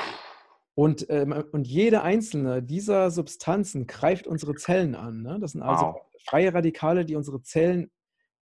[0.76, 5.22] Und, ähm, und jede einzelne dieser Substanzen greift unsere Zellen an.
[5.22, 5.38] Ne?
[5.40, 6.02] Das sind also wow.
[6.26, 7.92] freie Radikale, die unsere Zellen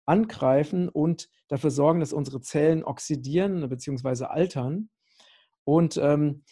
[0.06, 4.24] angreifen und dafür sorgen, dass unsere Zellen oxidieren bzw.
[4.24, 4.90] altern.
[5.64, 6.44] Und ähm,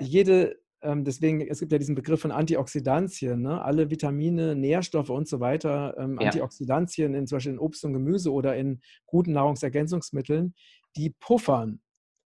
[0.00, 3.62] jede, ähm, deswegen, es gibt ja diesen Begriff von Antioxidantien, ne?
[3.62, 6.26] alle Vitamine, Nährstoffe und so weiter, ähm, ja.
[6.26, 10.54] Antioxidantien in zum Beispiel in Obst und Gemüse oder in guten Nahrungsergänzungsmitteln,
[10.96, 11.80] die puffern.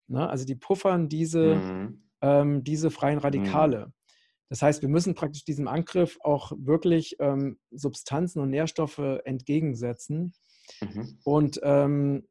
[0.09, 0.29] Ne?
[0.29, 2.01] Also die puffern diese, mhm.
[2.21, 3.23] Ähm, diese freien mhm.
[3.23, 3.87] Radikale.
[3.87, 3.93] Mhm.
[4.49, 10.33] Das heißt, wir müssen praktisch diesem Angriff auch wirklich ähm, Substanzen und Nährstoffe entgegensetzen.
[10.81, 11.19] Mhm.
[11.25, 12.29] Und ähm,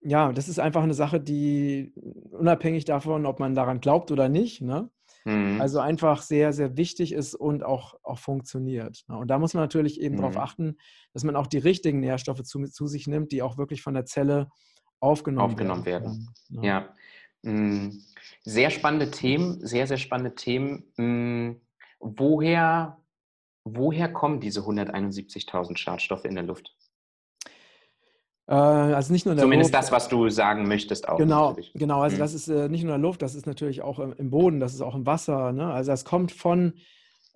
[0.00, 1.92] ja, das ist einfach eine Sache, die
[2.30, 4.90] unabhängig davon, ob man daran glaubt oder nicht, ne?
[5.24, 5.60] Mhm.
[5.60, 9.04] also einfach sehr, sehr wichtig ist und auch, auch funktioniert.
[9.08, 9.18] Ne?
[9.18, 10.20] Und da muss man natürlich eben mhm.
[10.20, 10.76] darauf achten,
[11.12, 14.04] dass man auch die richtigen Nährstoffe zu, zu sich nimmt, die auch wirklich von der
[14.04, 14.48] Zelle
[15.00, 16.28] aufgenommen, aufgenommen werden.
[16.50, 16.62] werden.
[16.62, 16.62] Ja.
[16.62, 16.94] ja.
[17.42, 18.02] Mhm.
[18.42, 20.84] Sehr spannende Themen, sehr, sehr spannende Themen.
[20.96, 21.60] Mhm.
[22.00, 22.98] Woher,
[23.64, 26.74] woher kommen diese 171.000 Schadstoffe in der Luft?
[28.48, 29.84] Äh, also nicht nur in der Zumindest Luft.
[29.84, 31.18] das, was du sagen möchtest auch.
[31.18, 31.72] Genau, natürlich.
[31.74, 32.00] genau.
[32.00, 32.20] Also mhm.
[32.20, 34.74] das ist äh, nicht nur in der Luft, das ist natürlich auch im Boden, das
[34.74, 35.52] ist auch im Wasser.
[35.52, 35.70] Ne?
[35.70, 36.74] Also das kommt von,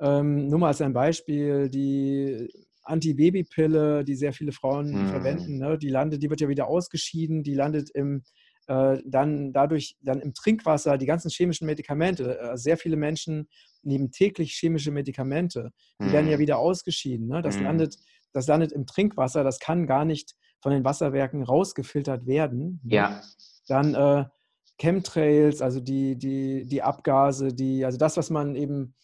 [0.00, 2.48] ähm, nur mal als ein Beispiel, die
[2.84, 5.08] Antibabypille, die sehr viele Frauen mhm.
[5.08, 5.78] verwenden, ne?
[5.78, 8.22] die landet, die wird ja wieder ausgeschieden, die landet im
[8.68, 12.38] äh, dann dadurch dann im Trinkwasser die ganzen chemischen Medikamente.
[12.38, 13.48] Äh, sehr viele Menschen
[13.82, 15.72] nehmen täglich chemische Medikamente.
[16.00, 16.12] Die mhm.
[16.12, 16.40] werden ja mhm.
[16.40, 17.26] wieder ausgeschieden.
[17.26, 17.42] Ne?
[17.42, 17.64] Das, mhm.
[17.64, 17.96] landet,
[18.32, 19.42] das landet im Trinkwasser.
[19.44, 22.80] Das kann gar nicht von den Wasserwerken rausgefiltert werden.
[22.84, 22.94] Ne?
[22.94, 23.20] Ja.
[23.68, 24.24] Dann äh,
[24.78, 28.94] Chemtrails, also die, die, die Abgase, die, also das, was man eben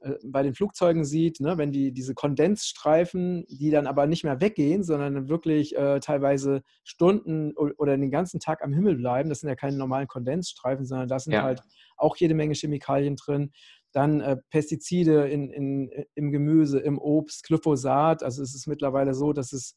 [0.00, 4.40] äh, bei den Flugzeugen sieht, ne, wenn die diese Kondensstreifen, die dann aber nicht mehr
[4.40, 9.48] weggehen, sondern wirklich äh, teilweise Stunden oder den ganzen Tag am Himmel bleiben, das sind
[9.48, 11.42] ja keine normalen Kondensstreifen, sondern da sind ja.
[11.42, 11.62] halt
[11.96, 13.52] auch jede Menge Chemikalien drin.
[13.92, 18.22] Dann äh, Pestizide in, in, im Gemüse, im Obst, Glyphosat.
[18.22, 19.76] Also es ist mittlerweile so, dass es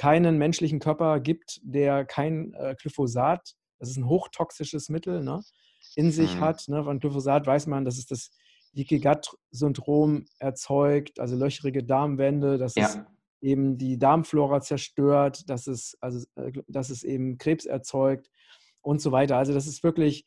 [0.00, 5.42] keinen menschlichen Körper gibt, der kein äh, Glyphosat, das ist ein hochtoxisches Mittel, ne,
[5.94, 6.40] in sich mhm.
[6.40, 6.64] hat.
[6.68, 6.82] Ne?
[6.82, 8.30] Von Glyphosat weiß man, dass es das
[8.72, 12.86] Leaky Gut-Syndrom erzeugt, also löcherige Darmwände, dass ja.
[12.86, 12.98] es
[13.42, 18.30] eben die Darmflora zerstört, dass es, also, äh, dass es eben Krebs erzeugt
[18.80, 19.36] und so weiter.
[19.36, 20.24] Also das ist wirklich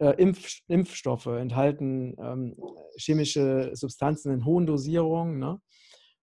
[0.00, 2.56] äh, Impf, Impfstoffe enthalten, ähm,
[2.98, 5.62] chemische Substanzen in hohen Dosierungen, ne?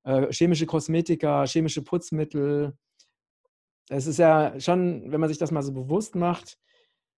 [0.04, 2.78] äh, chemische Kosmetika, chemische Putzmittel.
[3.92, 6.58] Es ist ja schon, wenn man sich das mal so bewusst macht,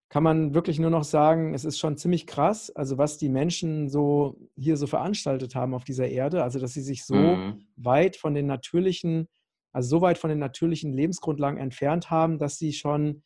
[0.09, 3.89] kann man wirklich nur noch sagen, es ist schon ziemlich krass, also was die Menschen
[3.89, 7.67] so hier so veranstaltet haben auf dieser Erde, also dass sie sich so mhm.
[7.75, 9.27] weit von den natürlichen,
[9.71, 13.23] also so weit von den natürlichen Lebensgrundlagen entfernt haben, dass sie schon,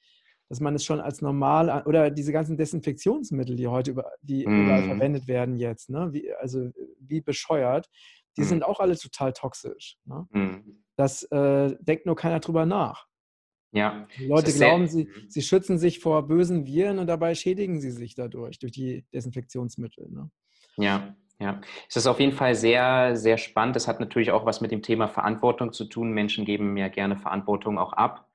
[0.50, 4.64] dass man es schon als normal oder diese ganzen Desinfektionsmittel, die heute über, die mhm.
[4.64, 7.90] überall verwendet werden jetzt, ne, wie, also wie bescheuert,
[8.38, 8.46] die mhm.
[8.46, 9.98] sind auch alle total toxisch.
[10.06, 10.28] Ne?
[10.32, 10.84] Mhm.
[10.96, 13.08] Das äh, denkt nur keiner drüber nach.
[13.72, 14.08] Ja.
[14.18, 15.30] Die Leute glauben, sie, mhm.
[15.30, 20.10] sie schützen sich vor bösen Viren und dabei schädigen sie sich dadurch, durch die Desinfektionsmittel.
[20.10, 20.30] Ne?
[20.78, 21.62] Ja, ja.
[21.90, 23.76] Es ist auf jeden Fall sehr, sehr spannend.
[23.76, 26.12] Das hat natürlich auch was mit dem Thema Verantwortung zu tun.
[26.12, 28.28] Menschen geben ja gerne Verantwortung auch ab.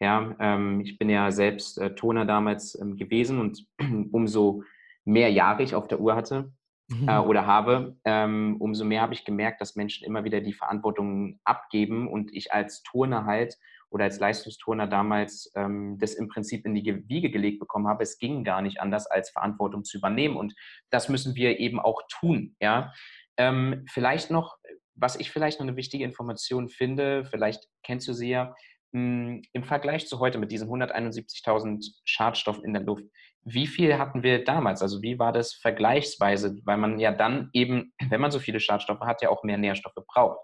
[0.00, 3.66] Ja, ähm, ich bin ja selbst äh, Toner damals ähm, gewesen und
[4.12, 4.62] umso
[5.04, 6.52] mehr Jahre ich auf der Uhr hatte,
[6.90, 7.28] äh, mhm.
[7.28, 12.08] oder habe, ähm, umso mehr habe ich gemerkt, dass Menschen immer wieder die Verantwortung abgeben
[12.08, 13.58] und ich als Turner halt
[13.90, 18.02] oder als Leistungsturner damals ähm, das im Prinzip in die Wiege gelegt bekommen habe.
[18.02, 20.36] Es ging gar nicht anders, als Verantwortung zu übernehmen.
[20.36, 20.54] Und
[20.90, 22.56] das müssen wir eben auch tun.
[22.60, 22.92] Ja?
[23.36, 24.56] Ähm, vielleicht noch,
[24.94, 28.54] was ich vielleicht noch eine wichtige Information finde, vielleicht kennst du sie ja,
[28.92, 33.04] mh, hm, im Vergleich zu heute mit diesen 171.000 Schadstoffen in der Luft,
[33.42, 34.82] wie viel hatten wir damals?
[34.82, 36.58] Also wie war das vergleichsweise?
[36.64, 40.04] Weil man ja dann eben, wenn man so viele Schadstoffe hat, ja auch mehr Nährstoffe
[40.06, 40.38] braucht.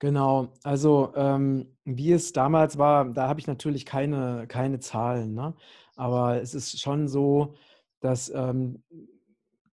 [0.00, 5.54] Genau, also ähm, wie es damals war, da habe ich natürlich keine, keine Zahlen, ne?
[5.96, 7.54] aber es ist schon so,
[8.00, 8.84] dass ähm,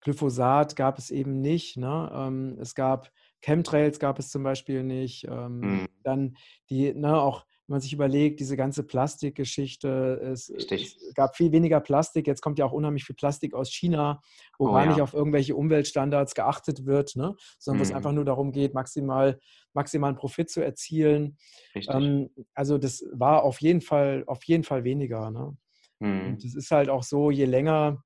[0.02, 1.78] Glyphosat gab es eben nicht.
[1.78, 2.12] Ne?
[2.14, 3.12] Ähm, es gab
[3.42, 5.26] Chemtrails gab es zum Beispiel nicht.
[5.30, 5.88] Ähm, mhm.
[6.04, 6.38] Dann
[6.70, 10.68] die, ne, auch wenn man sich überlegt, diese ganze Plastikgeschichte, es, es,
[11.16, 14.22] gab viel weniger Plastik, jetzt kommt ja auch unheimlich viel Plastik aus China,
[14.60, 14.92] wo oh, gar ja.
[14.92, 17.36] nicht auf irgendwelche Umweltstandards geachtet wird, ne?
[17.58, 17.80] sondern mhm.
[17.80, 19.40] wo es einfach nur darum geht, maximal,
[19.74, 21.38] maximalen Profit zu erzielen.
[21.74, 25.32] Ähm, also das war auf jeden Fall, auf jeden Fall weniger.
[25.32, 25.58] Ne?
[26.00, 26.28] Mhm.
[26.28, 28.04] Und es ist halt auch so, je länger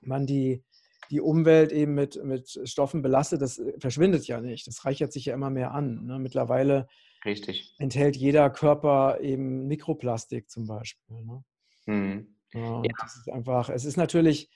[0.00, 0.64] man die,
[1.10, 4.66] die Umwelt eben mit, mit Stoffen belastet, das verschwindet ja nicht.
[4.66, 6.06] Das reichert sich ja immer mehr an.
[6.06, 6.18] Ne?
[6.18, 6.86] Mittlerweile
[7.24, 7.74] Richtig.
[7.78, 11.24] enthält jeder Körper eben Mikroplastik zum Beispiel.
[11.24, 11.44] Ne?
[11.86, 12.34] Mhm.
[12.52, 12.92] Ja, und ja.
[13.00, 14.50] das ist einfach, es ist natürlich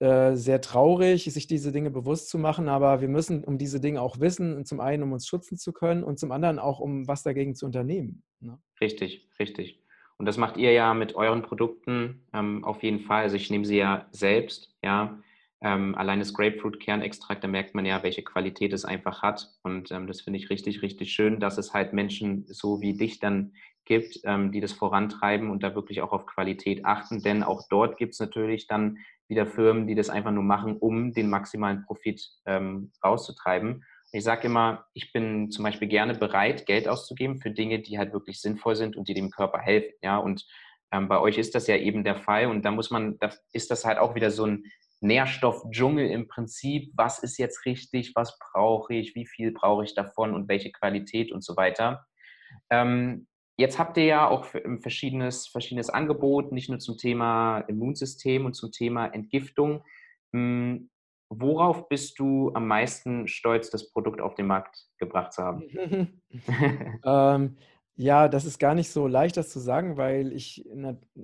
[0.00, 4.00] äh, sehr traurig, sich diese Dinge bewusst zu machen, aber wir müssen um diese Dinge
[4.00, 7.22] auch wissen, zum einen, um uns schützen zu können und zum anderen auch, um was
[7.22, 8.22] dagegen zu unternehmen.
[8.40, 8.60] Ne?
[8.80, 9.82] Richtig, richtig.
[10.18, 13.22] Und das macht ihr ja mit euren Produkten ähm, auf jeden Fall.
[13.22, 15.20] Also ich nehme sie ja selbst, ja.
[15.60, 19.50] Ähm, allein das Grapefruit-Kernextrakt, da merkt man ja, welche Qualität es einfach hat.
[19.62, 23.18] Und ähm, das finde ich richtig, richtig schön, dass es halt Menschen so wie dich
[23.18, 23.52] dann
[23.84, 27.22] gibt, ähm, die das vorantreiben und da wirklich auch auf Qualität achten.
[27.22, 31.12] Denn auch dort gibt es natürlich dann wieder Firmen, die das einfach nur machen, um
[31.12, 33.84] den maximalen Profit ähm, rauszutreiben.
[34.12, 38.12] Ich sage immer, ich bin zum Beispiel gerne bereit, Geld auszugeben für Dinge, die halt
[38.12, 39.92] wirklich sinnvoll sind und die dem Körper helfen.
[40.02, 40.46] Ja, und
[40.92, 43.70] ähm, bei euch ist das ja eben der Fall und da muss man, da ist
[43.70, 44.64] das halt auch wieder so ein
[45.00, 46.92] Nährstoffdschungel im Prinzip.
[46.96, 48.12] Was ist jetzt richtig?
[48.14, 49.14] Was brauche ich?
[49.14, 52.06] Wie viel brauche ich davon und welche Qualität und so weiter.
[52.70, 54.46] Ähm, jetzt habt ihr ja auch
[54.80, 59.84] verschiedenes, verschiedenes Angebot, nicht nur zum Thema Immunsystem und zum Thema Entgiftung.
[60.32, 60.90] Hm,
[61.30, 66.22] worauf bist du am meisten stolz, das Produkt auf den Markt gebracht zu haben?
[67.04, 67.56] ähm,
[68.00, 70.64] ja, das ist gar nicht so leicht, das zu sagen, weil ich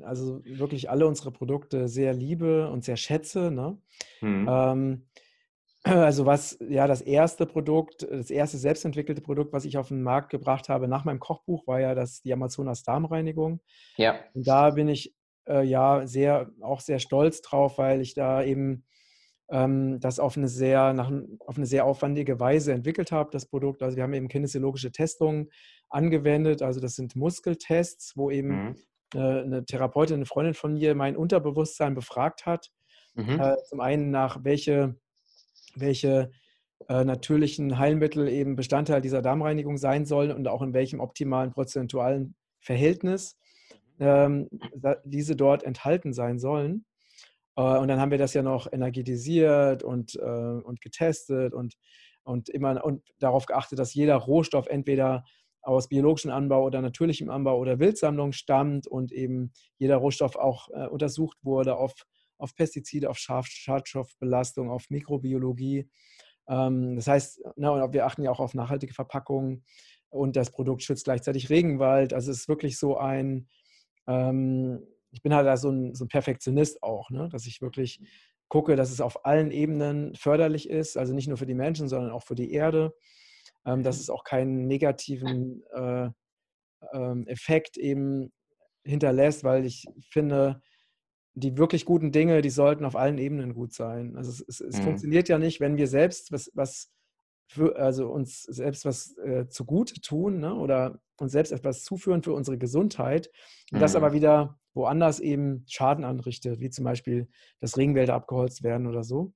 [0.02, 3.52] also wirklich alle unsere Produkte sehr liebe und sehr schätze.
[3.52, 3.78] Ne?
[4.20, 4.48] Mhm.
[4.50, 5.06] Ähm,
[5.84, 10.30] also was, ja, das erste Produkt, das erste selbstentwickelte Produkt, was ich auf den Markt
[10.30, 13.60] gebracht habe nach meinem Kochbuch, war ja das, die Amazonas Darmreinigung.
[13.96, 14.16] Ja.
[14.34, 15.14] Und da bin ich
[15.46, 18.84] äh, ja sehr, auch sehr stolz drauf, weil ich da eben
[19.50, 23.82] ähm, das auf eine, sehr, nach, auf eine sehr aufwendige Weise entwickelt habe, das Produkt.
[23.82, 25.50] Also wir haben eben kinesiologische Testungen
[25.88, 26.62] angewendet.
[26.62, 28.76] Also das sind Muskeltests, wo eben mhm.
[29.14, 32.70] eine, eine, Therapeutin, eine Freundin von mir, mein Unterbewusstsein befragt hat.
[33.14, 33.40] Mhm.
[33.40, 34.96] Äh, zum einen nach welche,
[35.76, 36.30] welche
[36.88, 42.34] äh, natürlichen Heilmittel eben Bestandteil dieser Darmreinigung sein sollen und auch in welchem optimalen prozentualen
[42.60, 43.38] Verhältnis
[44.00, 44.48] ähm,
[45.04, 46.84] diese dort enthalten sein sollen.
[47.56, 51.74] Äh, und dann haben wir das ja noch energetisiert und, äh, und getestet und,
[52.22, 55.24] und immer und darauf geachtet, dass jeder Rohstoff entweder
[55.64, 60.86] aus biologischem Anbau oder natürlichem Anbau oder Wildsammlung stammt und eben jeder Rohstoff auch äh,
[60.86, 61.94] untersucht wurde auf,
[62.38, 65.88] auf Pestizide, auf Schaf Schadstoffbelastung, auf Mikrobiologie.
[66.48, 69.64] Ähm, das heißt, na, ne, wir achten ja auch auf nachhaltige Verpackungen
[70.10, 72.12] und das Produkt schützt gleichzeitig Regenwald.
[72.12, 73.48] Also es ist wirklich so ein,
[74.06, 77.28] ähm, ich bin halt da so ein, so ein Perfektionist auch, ne?
[77.30, 78.00] dass ich wirklich
[78.48, 82.10] gucke, dass es auf allen Ebenen förderlich ist, also nicht nur für die Menschen, sondern
[82.10, 82.94] auch für die Erde,
[83.64, 86.10] ähm, dass es auch keinen negativen äh,
[86.92, 88.32] ähm, Effekt eben
[88.84, 90.60] hinterlässt, weil ich finde,
[91.34, 94.16] die wirklich guten Dinge, die sollten auf allen Ebenen gut sein.
[94.16, 94.82] Also es, es, es mhm.
[94.82, 96.90] funktioniert ja nicht, wenn wir selbst was, was
[97.46, 100.54] für, also uns selbst was äh, zugute tun ne?
[100.54, 103.30] oder uns selbst etwas zuführen für unsere Gesundheit
[103.70, 103.80] und mhm.
[103.80, 104.14] das aber mhm.
[104.14, 107.28] wieder woanders eben Schaden anrichtet, wie zum Beispiel,
[107.60, 109.32] dass Regenwälder abgeholzt werden oder so.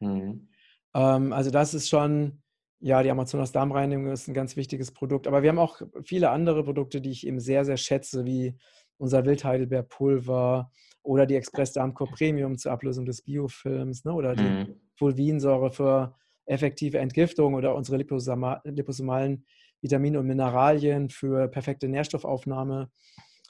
[0.00, 0.48] Mhm.
[0.94, 2.42] Ähm, also das ist schon,
[2.80, 5.26] ja, die Amazonas Darmreinigung ist ein ganz wichtiges Produkt.
[5.26, 8.56] Aber wir haben auch viele andere Produkte, die ich eben sehr, sehr schätze, wie
[8.98, 10.70] unser Wildheidelbeerpulver
[11.02, 14.12] oder die Express Darmcore Premium zur Ablösung des Biofilms ne?
[14.12, 14.80] oder die mhm.
[14.96, 16.14] Fulvinsäure für
[16.46, 19.46] effektive Entgiftung oder unsere liposomalen
[19.80, 22.90] Vitamine und Mineralien für perfekte Nährstoffaufnahme.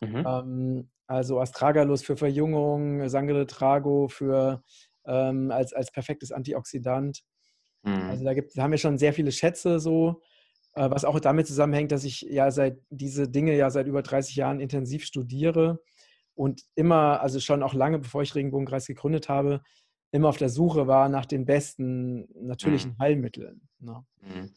[0.00, 0.24] Mhm.
[0.26, 4.62] Ähm, also Astragalus für Verjüngung, Sangre Trago für,
[5.04, 7.22] ähm, als, als perfektes Antioxidant.
[7.82, 8.02] Mhm.
[8.10, 10.22] Also da, gibt, da haben wir schon sehr viele Schätze so,
[10.74, 14.36] äh, was auch damit zusammenhängt, dass ich ja seit diese Dinge ja seit über 30
[14.36, 15.80] Jahren intensiv studiere
[16.34, 19.62] und immer, also schon auch lange bevor ich Regenbogenkreis gegründet habe,
[20.12, 22.98] immer auf der Suche war nach den besten natürlichen mhm.
[22.98, 23.68] Heilmitteln.
[23.78, 24.04] Ne?
[24.22, 24.50] Mhm.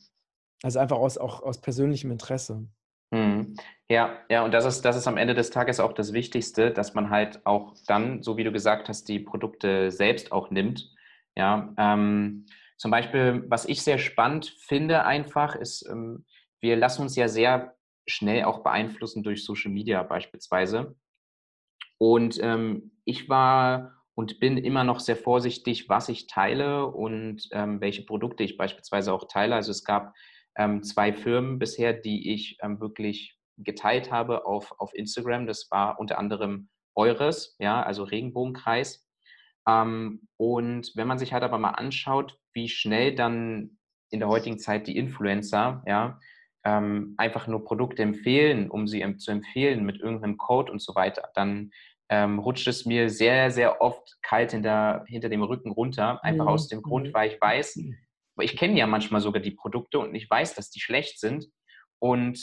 [0.62, 2.68] Also einfach aus, auch aus persönlichem Interesse.
[3.14, 3.56] Mhm.
[3.90, 6.96] Ja, ja, und das ist, das ist am Ende des Tages auch das Wichtigste, dass
[6.96, 10.90] man halt auch dann, so wie du gesagt hast, die Produkte selbst auch nimmt.
[11.36, 12.48] Ja, ähm,
[12.78, 16.26] zum Beispiel, was ich sehr spannend finde, einfach ist, ähm,
[16.60, 17.76] wir lassen uns ja sehr
[18.08, 20.96] schnell auch beeinflussen durch Social Media beispielsweise.
[22.00, 27.80] Und ähm, ich war und bin immer noch sehr vorsichtig, was ich teile und ähm,
[27.80, 29.56] welche Produkte ich beispielsweise auch teile.
[29.56, 30.14] Also es gab
[30.58, 35.48] ähm, zwei Firmen bisher, die ich ähm, wirklich geteilt habe auf, auf Instagram.
[35.48, 39.08] Das war unter anderem Eures, ja, also Regenbogenkreis.
[39.68, 43.78] Ähm, und wenn man sich halt aber mal anschaut, wie schnell dann
[44.10, 46.20] in der heutigen Zeit die Influencer, ja,
[46.66, 51.30] ähm, einfach nur Produkte empfehlen, um sie zu empfehlen mit irgendeinem Code und so weiter,
[51.34, 51.72] dann
[52.10, 56.24] ähm, rutscht es mir sehr, sehr oft kalt hinter, hinter dem Rücken runter.
[56.24, 56.52] Einfach mhm.
[56.52, 57.14] aus dem Grund, mhm.
[57.14, 57.80] weil ich weiß,
[58.40, 61.48] ich kenne ja manchmal sogar die Produkte und ich weiß, dass die schlecht sind.
[62.00, 62.40] Und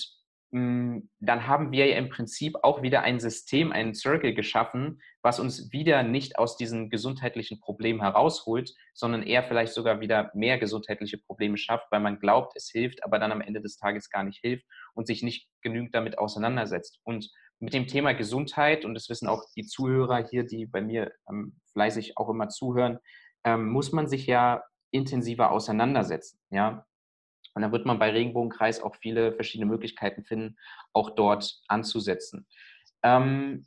[0.52, 5.38] hm, dann haben wir ja im Prinzip auch wieder ein System, einen Circle geschaffen, was
[5.38, 11.18] uns wieder nicht aus diesen gesundheitlichen Problemen herausholt, sondern eher vielleicht sogar wieder mehr gesundheitliche
[11.18, 14.40] Probleme schafft, weil man glaubt, es hilft, aber dann am Ende des Tages gar nicht
[14.40, 17.00] hilft und sich nicht genügend damit auseinandersetzt.
[17.04, 21.12] Und mit dem Thema Gesundheit, und das wissen auch die Zuhörer hier, die bei mir
[21.28, 22.98] ähm, fleißig auch immer zuhören,
[23.44, 26.38] ähm, muss man sich ja intensiver auseinandersetzen.
[26.50, 26.86] Ja?
[27.54, 30.56] Und dann wird man bei Regenbogenkreis auch viele verschiedene Möglichkeiten finden,
[30.92, 32.46] auch dort anzusetzen.
[33.02, 33.66] Ähm,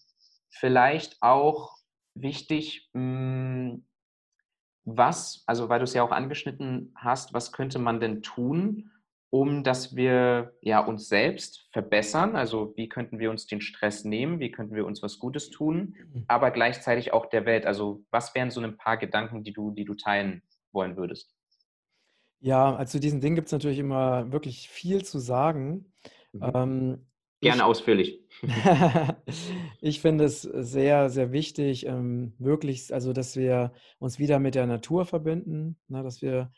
[0.51, 1.77] vielleicht auch
[2.15, 3.85] wichtig, mh, hm,
[4.85, 8.91] was, also weil du es ja auch angeschnitten hast, was könnte man denn tun,
[9.29, 12.35] um dass wir ja uns selbst verbessern?
[12.35, 14.39] Also wie könnten wir uns den Stress nehmen?
[14.39, 15.95] Wie könnten wir uns was Gutes tun?
[16.13, 16.25] Mhm.
[16.27, 17.65] Aber gleichzeitig auch der Welt.
[17.65, 21.35] Also was wären so ein paar Gedanken, die du, die du teilen wollen würdest?
[22.39, 25.93] Ja, also zu diesen Dingen gibt es natürlich immer wirklich viel zu sagen.
[26.33, 26.51] Mhm.
[26.53, 27.07] Ähm,
[27.41, 28.19] Gerne ich, ausführlich.
[29.81, 34.65] ich finde es sehr, sehr wichtig, ähm, möglichst, also dass wir uns wieder mit der
[34.65, 36.51] Natur verbinden, ne, dass wir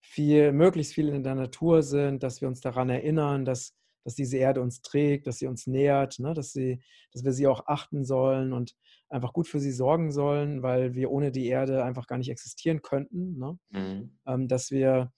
[0.00, 4.38] viel, möglichst viel in der Natur sind, dass wir uns daran erinnern, dass, dass diese
[4.38, 6.82] Erde uns trägt, dass sie uns nährt, ne, dass, sie,
[7.12, 8.74] dass wir sie auch achten sollen und
[9.08, 12.82] einfach gut für sie sorgen sollen, weil wir ohne die Erde einfach gar nicht existieren
[12.82, 13.38] könnten.
[13.38, 13.58] Ne?
[13.70, 14.18] Mhm.
[14.26, 15.12] Ähm, dass wir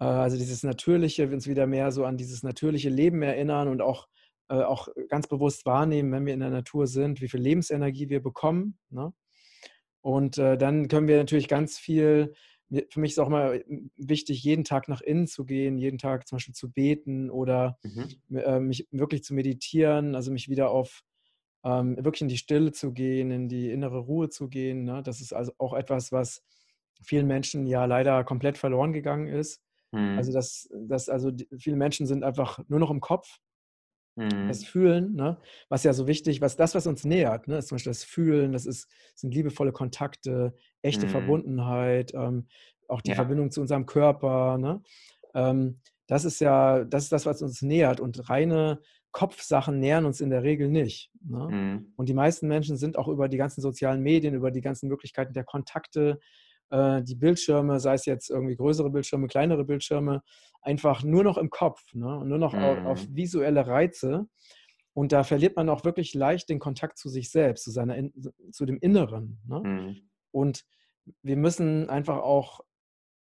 [0.00, 3.80] äh, also dieses Natürliche, wir uns wieder mehr so an dieses natürliche Leben erinnern und
[3.80, 4.08] auch,
[4.48, 8.22] äh, auch ganz bewusst wahrnehmen, wenn wir in der Natur sind, wie viel Lebensenergie wir
[8.22, 8.78] bekommen.
[8.90, 9.12] Ne?
[10.00, 12.34] Und äh, dann können wir natürlich ganz viel,
[12.90, 13.64] für mich ist auch mal
[13.96, 18.36] wichtig, jeden Tag nach innen zu gehen, jeden Tag zum Beispiel zu beten oder mhm.
[18.36, 21.02] äh, mich wirklich zu meditieren, also mich wieder auf
[21.64, 24.84] ähm, wirklich in die Stille zu gehen, in die innere Ruhe zu gehen.
[24.84, 25.02] Ne?
[25.02, 26.42] Das ist also auch etwas, was
[27.02, 29.60] vielen Menschen ja leider komplett verloren gegangen ist.
[29.92, 30.16] Mhm.
[30.16, 33.38] Also, dass, dass also die, viele Menschen sind einfach nur noch im Kopf.
[34.16, 34.48] Mhm.
[34.48, 35.38] Das Fühlen, ne?
[35.68, 37.58] was ja so wichtig, was das, was uns nähert, ne?
[37.58, 41.10] ist zum Beispiel das Fühlen, das ist, sind liebevolle Kontakte, echte mhm.
[41.10, 42.46] Verbundenheit, ähm,
[42.88, 43.16] auch die ja.
[43.16, 44.58] Verbindung zu unserem Körper.
[44.58, 44.82] Ne?
[45.34, 48.00] Ähm, das ist ja, das ist das, was uns nähert.
[48.00, 48.80] Und reine
[49.12, 51.10] Kopfsachen nähern uns in der Regel nicht.
[51.24, 51.48] Ne?
[51.50, 51.92] Mhm.
[51.96, 55.32] Und die meisten Menschen sind auch über die ganzen sozialen Medien, über die ganzen Möglichkeiten
[55.32, 56.18] der Kontakte,
[56.72, 60.22] äh, die Bildschirme, sei es jetzt irgendwie größere Bildschirme, kleinere Bildschirme,
[60.62, 62.24] einfach nur noch im Kopf, ne?
[62.24, 62.62] nur noch mhm.
[62.62, 64.26] auf, auf, visuelle Reize.
[64.94, 67.96] Und da verliert man auch wirklich leicht den Kontakt zu sich selbst, zu, seiner,
[68.50, 69.38] zu dem Inneren.
[69.46, 69.60] Ne?
[69.60, 69.96] Mhm.
[70.30, 70.64] Und
[71.22, 72.60] wir müssen einfach auch,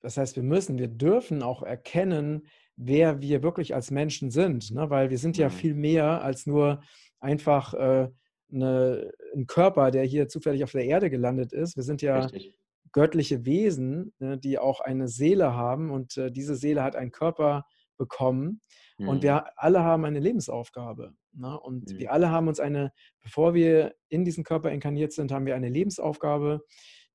[0.01, 4.71] das heißt, wir müssen, wir dürfen auch erkennen, wer wir wirklich als Menschen sind.
[4.71, 4.89] Ne?
[4.89, 5.53] Weil wir sind ja mhm.
[5.53, 6.81] viel mehr als nur
[7.19, 8.09] einfach äh,
[8.51, 11.75] eine, ein Körper, der hier zufällig auf der Erde gelandet ist.
[11.75, 12.55] Wir sind ja Richtig
[12.95, 17.65] göttliche Wesen, ne, die auch eine Seele haben und äh, diese Seele hat einen Körper
[17.97, 18.61] bekommen.
[18.97, 19.09] Mhm.
[19.09, 21.13] Und wir alle haben eine Lebensaufgabe.
[21.33, 21.59] Ne?
[21.59, 21.99] Und mhm.
[21.99, 25.67] wir alle haben uns eine, bevor wir in diesen Körper inkarniert sind, haben wir eine
[25.67, 26.61] Lebensaufgabe,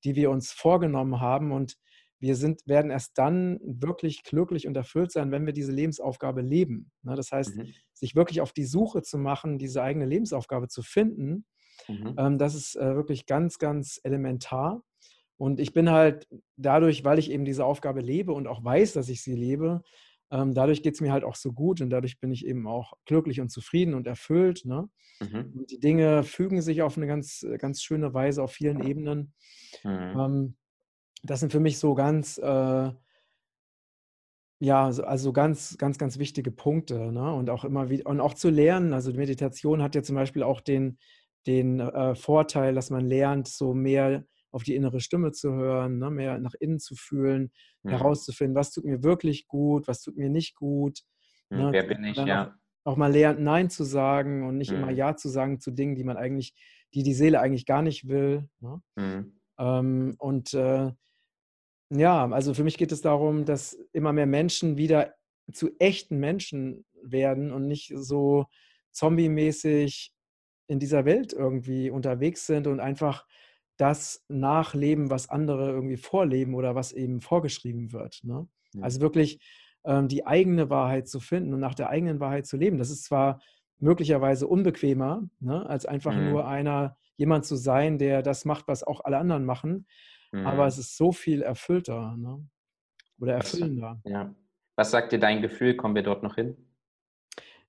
[0.04, 1.50] die wir uns vorgenommen haben.
[1.50, 1.78] Und
[2.18, 6.90] wir sind, werden erst dann wirklich glücklich und erfüllt sein, wenn wir diese Lebensaufgabe leben.
[7.00, 7.16] Ne?
[7.16, 7.72] Das heißt, mhm.
[7.94, 11.46] sich wirklich auf die Suche zu machen, diese eigene Lebensaufgabe zu finden,
[11.88, 12.16] mhm.
[12.18, 14.82] ähm, das ist äh, wirklich ganz, ganz elementar.
[15.40, 19.08] Und ich bin halt dadurch, weil ich eben diese Aufgabe lebe und auch weiß, dass
[19.08, 19.80] ich sie lebe,
[20.30, 22.92] ähm, dadurch geht es mir halt auch so gut und dadurch bin ich eben auch
[23.06, 24.66] glücklich und zufrieden und erfüllt.
[24.66, 24.90] Ne?
[25.18, 25.52] Mhm.
[25.56, 29.32] Und die Dinge fügen sich auf eine ganz, ganz schöne Weise auf vielen Ebenen.
[29.82, 30.20] Mhm.
[30.20, 30.56] Ähm,
[31.22, 32.90] das sind für mich so ganz, äh,
[34.62, 37.12] ja, also ganz, ganz, ganz wichtige Punkte.
[37.12, 37.32] Ne?
[37.32, 38.92] Und auch immer wieder, und auch zu lernen.
[38.92, 40.98] Also die Meditation hat ja zum Beispiel auch den,
[41.46, 46.10] den äh, Vorteil, dass man lernt, so mehr auf die innere Stimme zu hören, ne,
[46.10, 47.50] mehr nach innen zu fühlen,
[47.82, 47.90] mhm.
[47.90, 51.00] herauszufinden, was tut mir wirklich gut, was tut mir nicht gut.
[51.50, 52.56] Mhm, ne, wer bin ich, ja.
[52.84, 54.78] Auch, auch, mal lernt, Nein zu sagen und nicht mhm.
[54.78, 56.54] immer Ja zu sagen zu Dingen, die man eigentlich,
[56.94, 58.48] die die Seele eigentlich gar nicht will.
[58.60, 58.82] Ne?
[58.96, 59.40] Mhm.
[59.58, 60.90] Ähm, und äh,
[61.90, 65.14] ja, also für mich geht es darum, dass immer mehr Menschen wieder
[65.52, 68.46] zu echten Menschen werden und nicht so
[68.92, 70.12] zombie-mäßig
[70.68, 73.26] in dieser Welt irgendwie unterwegs sind und einfach
[73.80, 78.20] das nachleben, was andere irgendwie vorleben oder was eben vorgeschrieben wird.
[78.22, 78.46] Ne?
[78.74, 78.82] Ja.
[78.82, 79.40] Also wirklich
[79.84, 82.78] ähm, die eigene Wahrheit zu finden und nach der eigenen Wahrheit zu leben.
[82.78, 83.40] Das ist zwar
[83.78, 86.30] möglicherweise unbequemer, ne, als einfach mhm.
[86.30, 89.86] nur einer, jemand zu sein, der das macht, was auch alle anderen machen,
[90.32, 90.46] mhm.
[90.46, 92.46] aber es ist so viel erfüllter ne?
[93.18, 94.00] oder erfüllender.
[94.02, 94.34] Was, ja.
[94.76, 95.76] Was sagt dir dein Gefühl?
[95.76, 96.56] Kommen wir dort noch hin?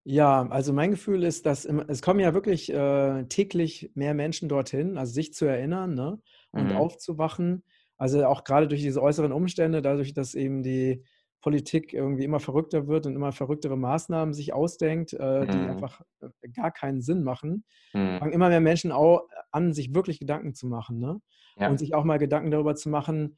[0.04, 4.50] Ja, also mein Gefühl ist, dass im, es kommen ja wirklich äh, täglich mehr Menschen
[4.50, 6.20] dorthin, also sich zu erinnern ne?
[6.52, 6.72] und mhm.
[6.72, 7.64] aufzuwachen.
[7.98, 11.04] Also auch gerade durch diese äußeren Umstände, dadurch, dass eben die
[11.42, 15.70] Politik irgendwie immer verrückter wird und immer verrücktere Maßnahmen sich ausdenkt, äh, die Mhm.
[15.70, 18.18] einfach äh, gar keinen Sinn machen, Mhm.
[18.18, 19.22] fangen immer mehr Menschen au
[19.52, 20.98] an, sich wirklich Gedanken zu machen.
[21.00, 21.22] Ne?
[21.58, 21.70] Ja.
[21.70, 23.38] Und sich auch mal Gedanken darüber zu machen,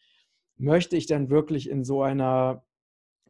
[0.58, 2.64] möchte ich denn wirklich in so einer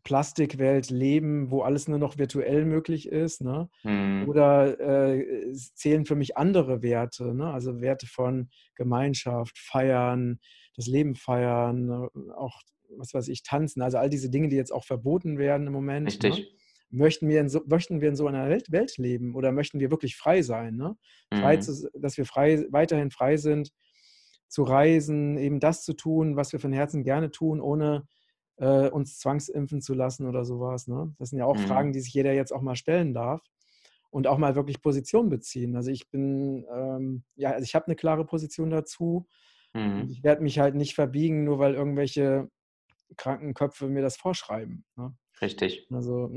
[0.04, 3.42] Plastikwelt leben, wo alles nur noch virtuell möglich ist?
[3.42, 3.70] Ne?
[3.84, 4.26] Mhm.
[4.28, 7.52] Oder äh, es zählen für mich andere Werte, ne?
[7.54, 10.40] also Werte von Gemeinschaft, Feiern,
[10.76, 12.62] das Leben feiern, äh, auch,
[12.98, 16.06] was weiß ich, tanzen, also all diese Dinge, die jetzt auch verboten werden im Moment.
[16.06, 16.12] Ne?
[16.12, 16.54] Richtig.
[16.90, 19.90] Möchten, wir in so, möchten wir in so einer Welt, Welt leben oder möchten wir
[19.90, 20.76] wirklich frei sein?
[20.76, 20.96] Ne?
[21.34, 21.62] Frei Mhm.
[21.62, 23.72] zu, dass wir frei, weiterhin frei sind,
[24.48, 28.06] zu reisen, eben das zu tun, was wir von Herzen gerne tun, ohne
[28.58, 30.88] äh, uns zwangsimpfen zu lassen oder sowas.
[30.88, 31.14] Ne?
[31.20, 31.62] Das sind ja auch Mhm.
[31.68, 33.42] Fragen, die sich jeder jetzt auch mal stellen darf
[34.10, 35.76] und auch mal wirklich Position beziehen.
[35.76, 39.28] Also ich bin, ähm, ja, also ich habe eine klare Position dazu.
[39.76, 40.08] Mhm.
[40.12, 42.48] ich werde mich halt nicht verbiegen, nur weil irgendwelche
[43.18, 44.86] kranken Köpfe mir das vorschreiben.
[44.96, 45.16] Ne?
[45.42, 45.88] Richtig.
[45.92, 46.32] Also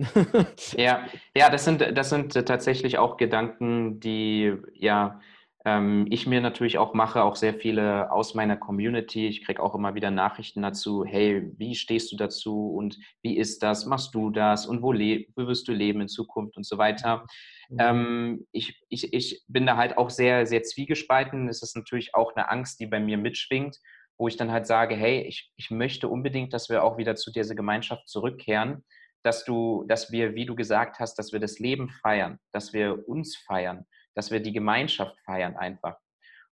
[0.74, 1.06] Ja,
[1.36, 5.20] ja, das sind, das sind tatsächlich auch Gedanken, die ja
[5.66, 9.26] ähm, ich mir natürlich auch mache, auch sehr viele aus meiner Community.
[9.26, 13.64] Ich kriege auch immer wieder Nachrichten dazu, hey, wie stehst du dazu und wie ist
[13.64, 13.84] das?
[13.84, 17.26] Machst du das und wo, wo wirst du leben in Zukunft und so weiter.
[17.68, 17.78] Mhm.
[17.80, 21.48] Ähm, ich, ich, ich bin da halt auch sehr, sehr zwiegespalten.
[21.48, 23.80] Es ist natürlich auch eine Angst, die bei mir mitschwingt,
[24.18, 27.32] wo ich dann halt sage, hey, ich, ich möchte unbedingt, dass wir auch wieder zu
[27.32, 28.84] dieser Gemeinschaft zurückkehren,
[29.24, 33.08] dass du, dass wir, wie du gesagt hast, dass wir das Leben feiern, dass wir
[33.08, 33.84] uns feiern,
[34.16, 35.96] dass wir die Gemeinschaft feiern einfach.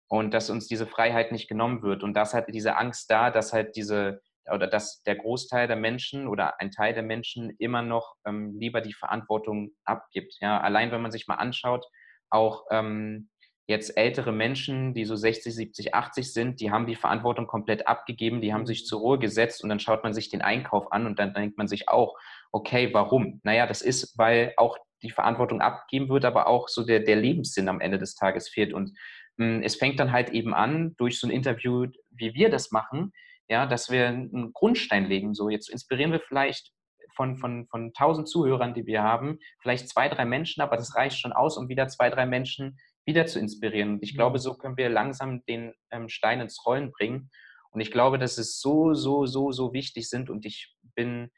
[0.07, 2.03] Und dass uns diese Freiheit nicht genommen wird.
[2.03, 6.27] Und dass halt diese Angst da, dass halt diese, oder dass der Großteil der Menschen
[6.27, 10.35] oder ein Teil der Menschen immer noch ähm, lieber die Verantwortung abgibt.
[10.41, 11.87] Ja, allein wenn man sich mal anschaut,
[12.29, 13.29] auch ähm,
[13.65, 18.41] jetzt ältere Menschen, die so 60, 70, 80 sind, die haben die Verantwortung komplett abgegeben,
[18.41, 21.17] die haben sich zur Ruhe gesetzt und dann schaut man sich den Einkauf an und
[21.17, 22.17] dann denkt man sich auch,
[22.51, 23.39] okay, warum?
[23.43, 27.69] Naja, das ist, weil auch die Verantwortung abgegeben wird, aber auch so der, der Lebenssinn
[27.69, 28.73] am Ende des Tages fehlt.
[28.73, 28.97] Und
[29.37, 33.11] mh, es fängt dann halt eben an, durch so ein Interview, wie wir das machen,
[33.49, 35.33] ja, dass wir einen Grundstein legen.
[35.33, 36.71] So, jetzt inspirieren wir vielleicht
[37.15, 41.19] von, von, von 1000 Zuhörern, die wir haben, vielleicht zwei, drei Menschen, aber das reicht
[41.19, 43.93] schon aus, um wieder zwei, drei Menschen wieder zu inspirieren.
[43.93, 47.29] Und ich glaube, so können wir langsam den ähm, Stein ins Rollen bringen.
[47.71, 50.29] Und ich glaube, dass es so, so, so, so wichtig sind.
[50.29, 51.31] Und ich bin,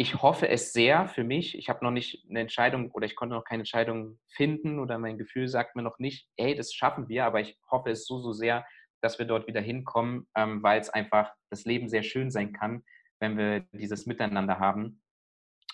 [0.00, 1.58] ich hoffe es sehr für mich.
[1.58, 5.18] Ich habe noch nicht eine Entscheidung oder ich konnte noch keine Entscheidung finden oder mein
[5.18, 7.24] Gefühl sagt mir noch nicht, hey, das schaffen wir.
[7.24, 8.64] Aber ich hoffe es so, so sehr,
[9.00, 12.84] dass wir dort wieder hinkommen, ähm, weil es einfach das Leben sehr schön sein kann,
[13.18, 15.02] wenn wir dieses Miteinander haben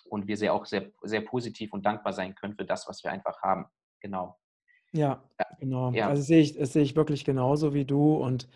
[0.07, 3.13] und wir sehr auch sehr, sehr positiv und dankbar sein können für das, was wir
[3.13, 3.67] einfach haben.
[4.01, 4.39] Genau.
[4.93, 5.23] Ja,
[5.61, 5.93] genau.
[5.93, 6.09] Ja.
[6.09, 8.15] Also sehe ich, das sehe ich wirklich genauso wie du.
[8.15, 8.49] Und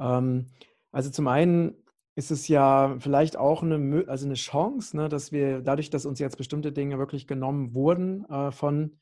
[0.00, 0.46] ähm,
[0.90, 1.76] also zum einen
[2.16, 6.18] ist es ja vielleicht auch eine, also eine Chance, ne, dass wir dadurch, dass uns
[6.18, 8.98] jetzt bestimmte Dinge wirklich genommen wurden äh, von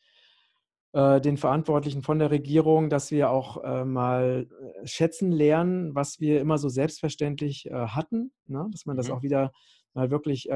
[0.92, 4.48] äh, den Verantwortlichen von der Regierung, dass wir auch äh, mal
[4.82, 8.66] äh, schätzen lernen, was wir immer so selbstverständlich äh, hatten, ne?
[8.72, 9.12] dass man das Mhm.
[9.14, 9.52] auch wieder
[9.94, 10.48] mal wirklich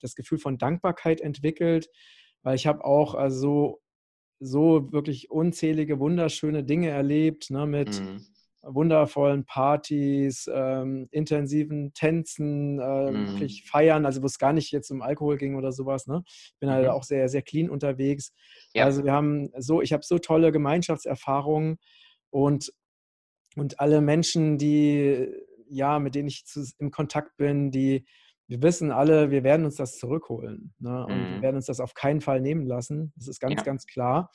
[0.00, 1.90] das Gefühl von Dankbarkeit entwickelt,
[2.42, 3.82] weil ich habe auch also
[4.40, 8.26] so wirklich unzählige wunderschöne Dinge erlebt, ne, mit Mhm.
[8.62, 13.26] Wundervollen Partys, ähm, intensiven Tänzen, äh, Mhm.
[13.28, 16.06] wirklich Feiern, also wo es gar nicht jetzt um Alkohol ging oder sowas.
[16.06, 16.22] Ne?
[16.26, 16.90] Ich bin halt Mhm.
[16.90, 18.32] auch sehr, sehr clean unterwegs.
[18.74, 18.84] Ja.
[18.84, 21.78] Also wir haben so, ich habe so tolle Gemeinschaftserfahrungen
[22.30, 22.72] und,
[23.56, 25.28] und alle Menschen, die,
[25.68, 28.04] ja, mit denen ich zu, im Kontakt bin, die,
[28.48, 30.72] wir wissen alle, wir werden uns das zurückholen.
[30.78, 31.04] Ne?
[31.06, 31.42] Und wir Mhm.
[31.42, 33.12] werden uns das auf keinen Fall nehmen lassen.
[33.16, 33.64] Das ist ganz, Ja.
[33.64, 34.30] ganz klar.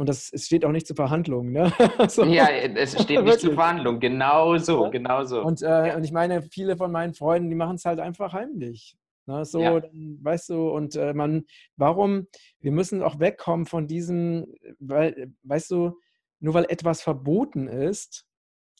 [0.00, 1.52] Und das, es steht auch nicht zur Verhandlung.
[1.52, 1.70] Ne?
[2.08, 2.24] So.
[2.24, 3.52] Ja, es steht nicht zur.
[3.52, 4.00] Verhandlung.
[4.00, 4.88] Genau so, Ja.
[4.88, 5.42] genau so.
[5.42, 8.96] Und, äh, und ich meine, viele von meinen Freunden, die machen es halt einfach heimlich.
[9.26, 9.44] Ne?
[9.44, 9.78] So, Ja.
[9.78, 11.44] dann, weißt du, und äh, man,
[11.76, 12.28] warum,
[12.60, 14.46] wir müssen auch wegkommen von diesem,
[14.78, 15.98] weil, weißt du,
[16.38, 18.24] nur weil etwas verboten ist,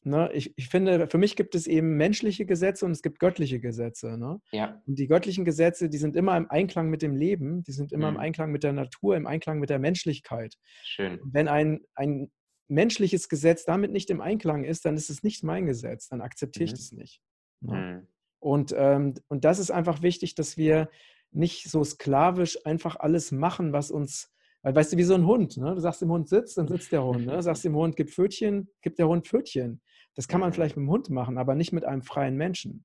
[0.03, 3.61] ne, ich, ich finde, für mich gibt es eben menschliche Gesetze und es gibt göttliche
[3.61, 4.16] Gesetze.
[4.18, 4.40] Ne?
[4.53, 7.92] Ja, Und die göttlichen Gesetze, die sind immer im Einklang mit dem Leben, die sind
[7.92, 8.20] immer im Mhm.
[8.20, 10.55] Einklang mit der Natur, im Einklang mit der Menschlichkeit.
[10.84, 11.20] schön.
[11.20, 12.30] Und wenn ein, ein
[12.68, 16.64] menschliches Gesetz damit nicht im Einklang ist, dann ist es nicht mein Gesetz, dann akzeptiere
[16.66, 16.76] ich Mhm.
[16.76, 17.20] das nicht.
[17.61, 17.74] Ne?
[17.76, 18.07] Mhm.
[18.38, 20.88] Und, ähm, und das ist einfach wichtig, dass wir
[21.32, 24.32] nicht so sklavisch einfach alles machen, was uns,
[24.62, 25.74] weil weißt du, wie so ein Hund, ne?
[25.74, 27.32] du sagst dem Hund sitzt, dann sitzt der Hund, ne?
[27.36, 29.80] du sagst dem Hund gib Pfötchen, gibt der Hund Pfötchen.
[30.14, 32.84] Das kann man vielleicht mit dem Hund machen, aber nicht mit einem freien Menschen.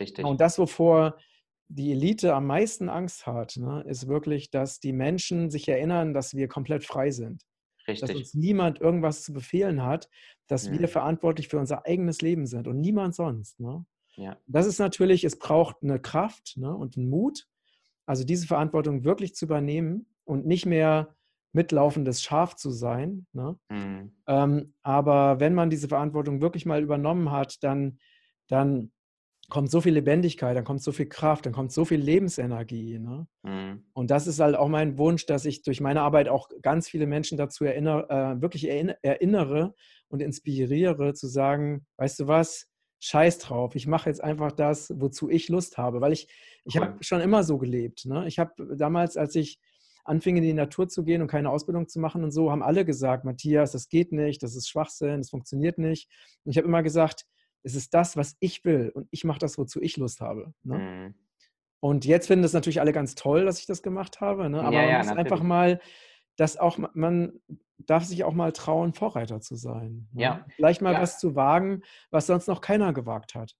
[0.00, 0.24] Richtig.
[0.24, 1.16] Und das, wovor
[1.68, 6.34] die Elite am meisten Angst hat, ne, ist wirklich, dass die Menschen sich erinnern, dass
[6.34, 7.42] wir komplett frei sind.
[7.86, 8.16] Dass Richtig.
[8.16, 10.08] uns niemand irgendwas zu befehlen hat,
[10.46, 10.88] dass wir Mhm.
[10.88, 13.60] verantwortlich für unser eigenes Leben sind und niemand sonst.
[13.60, 13.86] Ne?
[14.16, 14.36] Ja.
[14.46, 17.46] Das ist natürlich, es braucht eine Kraft ne, und einen Mut.
[18.06, 21.14] also diese Verantwortung wirklich zu übernehmen und nicht mehr
[21.52, 23.26] mitlaufendes Schaf zu sein.
[23.32, 23.56] Ne?
[23.70, 24.12] Mhm.
[24.26, 27.98] Ähm, aber wenn man diese Verantwortung wirklich mal übernommen hat, dann,
[28.48, 28.90] dann
[29.50, 32.98] kommt so viel Lebendigkeit, dann kommt so viel Kraft, dann kommt so viel Lebensenergie.
[32.98, 33.26] Ne?
[33.42, 33.84] Mhm.
[33.92, 37.06] Und das ist halt auch mein Wunsch, dass ich durch meine Arbeit auch ganz viele
[37.06, 39.74] Menschen dazu erinnere, äh, wirklich erinnere
[40.08, 42.68] und inspiriere, zu sagen, weißt du was,
[43.00, 46.26] scheiß drauf, ich mache jetzt einfach das, wozu ich Lust habe, weil ich,
[46.64, 46.82] ich cool.
[46.82, 48.06] habe schon immer so gelebt.
[48.06, 48.26] Ne?
[48.26, 49.60] Ich habe damals, als ich
[50.04, 52.84] anfing, in die Natur zu gehen und keine Ausbildung zu machen und so, haben alle
[52.84, 56.10] gesagt, Matthias, das geht nicht, das ist Schwachsinn, das funktioniert nicht.
[56.44, 57.26] Und ich habe immer gesagt,
[57.62, 60.52] es ist das, was ich will und ich mache das, wozu ich Lust habe.
[60.62, 60.78] Ne?
[60.78, 61.14] Mhm.
[61.80, 64.62] Und jetzt finden das natürlich alle ganz toll, dass ich das gemacht habe, ne?
[64.62, 65.80] aber ja, man muss einfach mal,
[66.36, 67.40] dass auch man
[67.78, 70.08] darf sich auch mal trauen, Vorreiter zu sein.
[70.12, 70.22] Ne?
[70.22, 70.46] Ja.
[70.56, 71.00] Vielleicht mal ja.
[71.00, 73.54] was zu wagen, was sonst noch keiner gewagt hat.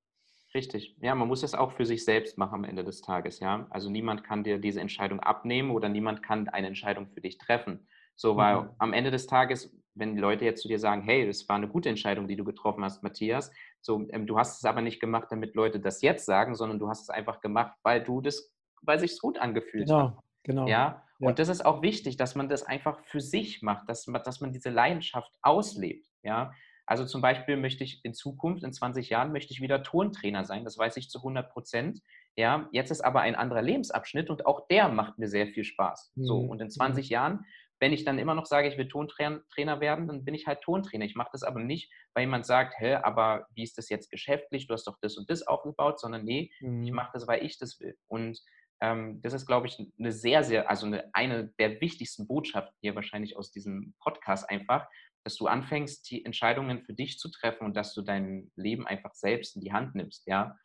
[0.55, 0.97] Richtig.
[1.01, 3.67] Ja, man muss es auch für sich selbst machen am Ende des Tages, ja.
[3.71, 7.89] Also niemand kann dir diese Entscheidung abnehmen oder niemand kann eine Entscheidung für dich treffen.
[8.15, 8.71] So, weil mhm.
[8.79, 11.67] am Ende des Tages, wenn die Leute jetzt zu dir sagen, hey, das war eine
[11.67, 13.51] gute Entscheidung, die du getroffen hast, Matthias,
[13.81, 16.89] so, ähm, du hast es aber nicht gemacht, damit Leute das jetzt sagen, sondern du
[16.89, 18.53] hast es einfach gemacht, weil du das,
[18.83, 20.19] weil sich gut angefühlt genau, hat.
[20.45, 20.67] Genau.
[20.69, 21.03] Ja?
[21.19, 24.23] ja, und das ist auch wichtig, dass man das einfach für sich macht, dass man,
[24.23, 26.07] dass man diese Leidenschaft auslebt.
[26.23, 26.53] Ja,
[26.87, 30.65] also zum Beispiel möchte ich in Zukunft, in 20 Jahren, möchte ich wieder Turntrainer sein.
[30.65, 32.01] Das weiß ich zu 100 Prozent.
[32.37, 36.13] Ja, jetzt ist aber ein anderer Lebensabschnitt und auch der macht mir sehr viel Spaß.
[36.15, 36.25] Mhm.
[36.25, 37.47] So, und in 20 Jahren,
[37.81, 41.05] wenn ich dann immer noch sage, ich will Tontrainer werden, dann bin ich halt Tontrainer.
[41.05, 44.67] Ich mache das aber nicht, weil jemand sagt, hä, aber wie ist das jetzt geschäftlich?
[44.67, 46.83] Du hast doch das und das aufgebaut, sondern nee, mhm.
[46.83, 47.97] ich mache das, weil ich das will.
[48.09, 48.41] Und
[48.81, 52.95] ähm, das ist, glaube ich, eine sehr, sehr, also eine, eine der wichtigsten Botschaften hier
[52.95, 54.87] wahrscheinlich aus diesem Podcast einfach,
[55.25, 59.15] dass du anfängst, die Entscheidungen für dich zu treffen und dass du dein Leben einfach
[59.15, 60.57] selbst in die Hand nimmst, ja.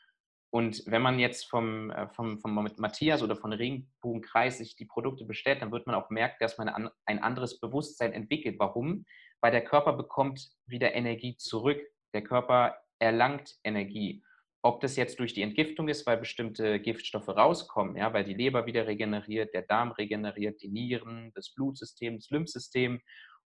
[0.52, 5.26] Und wenn man jetzt vom, äh, vom, vom Matthias oder von Regenbogenkreis sich die Produkte
[5.26, 8.58] bestellt, dann wird man auch merken, dass man ein anderes Bewusstsein entwickelt.
[8.58, 9.06] Warum?
[9.42, 11.80] Weil der Körper bekommt wieder Energie zurück.
[12.14, 14.24] Der Körper erlangt Energie.
[14.62, 18.66] Ob das jetzt durch die Entgiftung ist, weil bestimmte Giftstoffe rauskommen, ja, weil die Leber
[18.66, 23.00] wieder regeneriert, der Darm regeneriert, die Nieren, das Blutsystem, das Lymphsystem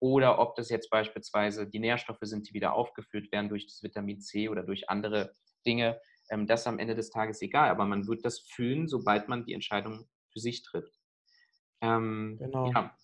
[0.04, 4.20] oder ob das jetzt beispielsweise die Nährstoffe sind, die wieder aufgeführt werden durch das Vitamin
[4.20, 5.32] C oder durch andere
[5.66, 5.98] Dinge.
[6.30, 9.46] Ähm, das ist am Ende des Tages egal, aber man wird das fühlen, sobald man
[9.46, 11.00] die Entscheidung für sich trifft.
[11.80, 12.70] Ähm, genau.
[12.70, 12.98] Ja.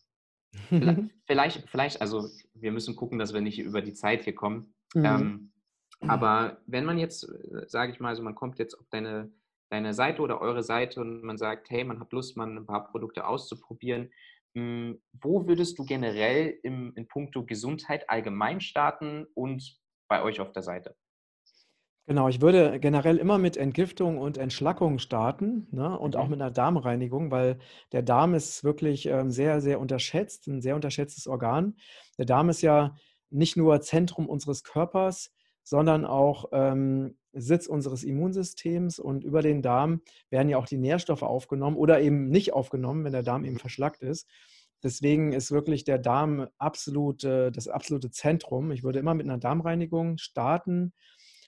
[1.26, 4.76] vielleicht, vielleicht, also wir müssen gucken, dass wir nicht über die Zeit hier kommen.
[4.94, 5.06] Mhm.
[5.06, 5.54] Ähm,
[6.02, 9.32] aber wenn man jetzt, äh, sage ich mal, also man kommt jetzt auf deine,
[9.70, 12.92] deine Seite oder eure Seite und man sagt, hey, man hat Lust, mal ein paar
[12.92, 14.12] Produkte auszuprobieren,
[14.56, 20.64] wo würdest du generell im, in puncto Gesundheit allgemein starten und bei euch auf der
[20.64, 20.96] Seite?
[22.10, 25.96] Genau, ich würde generell immer mit Entgiftung und Entschlackung starten ne?
[26.00, 26.32] und auch mhm.
[26.32, 27.60] mit einer Darmreinigung, weil
[27.92, 31.76] der Darm ist wirklich ähm, sehr, sehr unterschätzt, ein sehr unterschätztes Organ.
[32.18, 32.96] Der Darm ist ja
[33.30, 35.32] nicht nur Zentrum unseres Körpers,
[35.62, 41.24] sondern auch ähm, Sitz unseres Immunsystems und über den Darm werden ja auch die Nährstoffe
[41.24, 44.28] aufgenommen oder eben nicht aufgenommen, wenn der Darm eben verschlackt ist.
[44.82, 48.72] Deswegen ist wirklich der Darm absolut, das absolute Zentrum.
[48.72, 50.94] Ich würde immer mit einer Darmreinigung starten.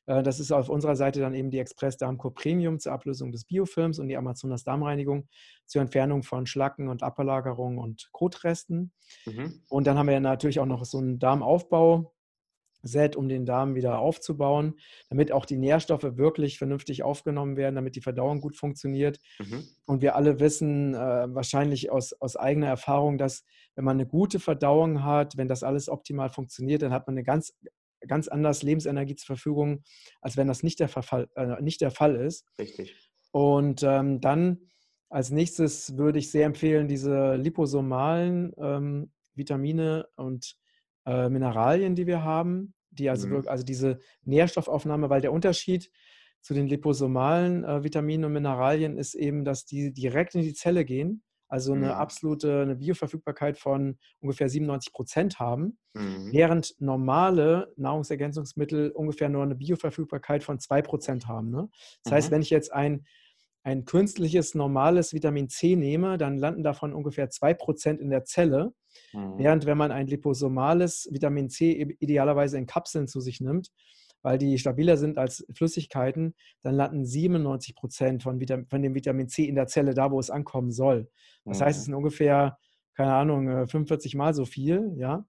[0.06, 3.46] Äh, das ist auf unserer Seite dann eben die Express Darmcore Premium zur Ablösung des
[3.46, 5.28] Biofilms und die Amazonas Darmreinigung
[5.66, 8.92] zur Entfernung von Schlacken und Ablagerungen und Kotresten.
[9.26, 9.62] Mhm.
[9.70, 12.14] Und dann haben wir natürlich auch noch so einen Darmaufbau
[12.84, 14.76] Set, um den Darm wieder aufzubauen,
[15.10, 19.20] damit auch die Nährstoffe wirklich vernünftig aufgenommen werden, damit die Verdauung gut funktioniert.
[19.40, 19.64] Mhm.
[19.86, 20.98] Und wir alle wissen äh,
[21.34, 23.44] wahrscheinlich aus, aus eigener Erfahrung, dass
[23.76, 27.24] wenn man eine gute Verdauung hat, wenn das alles optimal funktioniert, dann hat man eine
[27.24, 27.54] ganz,
[28.08, 29.84] ganz anders Lebensenergie zur Verfügung,
[30.22, 32.46] als wenn das nicht der, Verfall, äh, nicht der Fall ist.
[32.60, 32.96] Richtig.
[33.32, 34.60] Und ähm, dann
[35.10, 40.56] als nächstes würde ich sehr empfehlen, diese liposomalen ähm, Vitamine und
[41.06, 43.48] äh, Mineralien, die wir haben, die also, mhm.
[43.48, 45.92] also diese Nährstoffaufnahme, weil der Unterschied
[46.42, 50.86] zu den liposomalen äh, Vitaminen und Mineralien ist eben, dass die direkt in die Zelle
[50.86, 51.92] gehen, also eine mhm.
[51.92, 56.30] absolute eine Bioverfügbarkeit von ungefähr 97 Prozent haben, mhm.
[56.32, 61.50] während normale Nahrungsergänzungsmittel ungefähr nur eine Bioverfügbarkeit von 2 Prozent haben.
[61.52, 61.70] Ne?
[62.04, 62.36] Das heißt, mhm.
[62.36, 63.06] wenn ich jetzt ein
[63.64, 68.74] ein künstliches, normales Vitamin C nehme, dann landen davon ungefähr 2% in der Zelle.
[69.14, 69.38] Mhm.
[69.38, 73.72] Während wenn man ein liposomales Vitamin C idealerweise in Kapseln zu sich nimmt,
[74.24, 78.40] weil die stabiler sind als Flüssigkeiten, dann landen 97 Prozent von,
[78.70, 81.10] von dem Vitamin C in der Zelle, da wo es ankommen soll.
[81.46, 81.64] Das mhm.
[81.66, 82.58] heißt, es sind ungefähr,
[82.96, 85.26] keine Ahnung, 45 äh, Mal so viel, ja,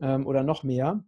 [0.00, 1.04] ähm, oder noch mehr.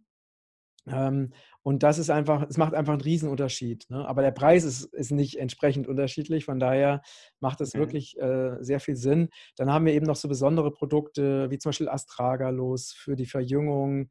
[0.87, 3.89] Ähm, und das ist einfach, es macht einfach einen Riesenunterschied.
[3.89, 4.07] Ne?
[4.07, 6.45] Aber der Preis ist, ist nicht entsprechend unterschiedlich.
[6.45, 7.01] Von daher
[7.39, 7.79] macht es mhm.
[7.79, 9.29] wirklich äh, sehr viel Sinn.
[9.55, 14.09] Dann haben wir eben noch so besondere Produkte, wie zum Beispiel Astragalus für die Verjüngung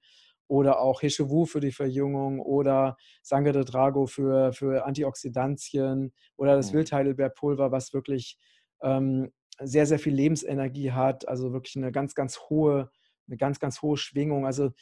[0.49, 6.73] oder auch Hechewu für die Verjüngung oder Sangre de Drago für, für Antioxidantien oder das
[6.73, 6.79] mhm.
[6.79, 8.39] Wildheidelbeerpulver, was wirklich
[8.83, 12.91] ähm, sehr, sehr viel Lebensenergie hat, also wirklich eine ganz, ganz hohe,
[13.29, 14.47] eine ganz, ganz hohe Schwingung.
[14.47, 14.73] Also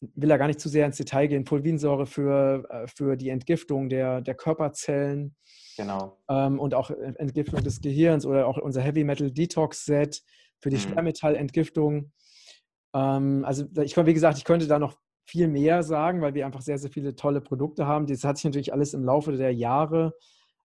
[0.00, 1.44] will da gar nicht zu sehr ins Detail gehen.
[1.44, 5.34] Pulvinsäure für, äh, für die Entgiftung der, der Körperzellen.
[5.76, 6.18] Genau.
[6.28, 10.22] Ähm, und auch Entgiftung des Gehirns oder auch unser Heavy Metal Detox Set
[10.58, 10.80] für die mhm.
[10.80, 12.12] Schwermetallentgiftung.
[12.94, 16.62] Ähm, also ich wie gesagt, ich könnte da noch viel mehr sagen, weil wir einfach
[16.62, 18.06] sehr, sehr viele tolle Produkte haben.
[18.06, 20.14] Das hat sich natürlich alles im Laufe der Jahre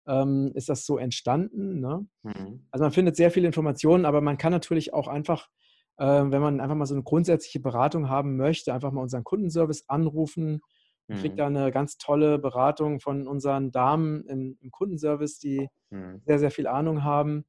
[0.07, 1.79] ähm, ist das so entstanden.
[1.79, 2.07] Ne?
[2.23, 2.65] Mhm.
[2.71, 5.49] Also man findet sehr viele Informationen, aber man kann natürlich auch einfach
[6.03, 10.61] wenn man einfach mal so eine grundsätzliche Beratung haben möchte, einfach mal unseren Kundenservice anrufen.
[11.07, 11.37] Man kriegt mhm.
[11.37, 16.21] da eine ganz tolle Beratung von unseren Damen im, im Kundenservice, die mhm.
[16.25, 17.45] sehr, sehr viel Ahnung haben.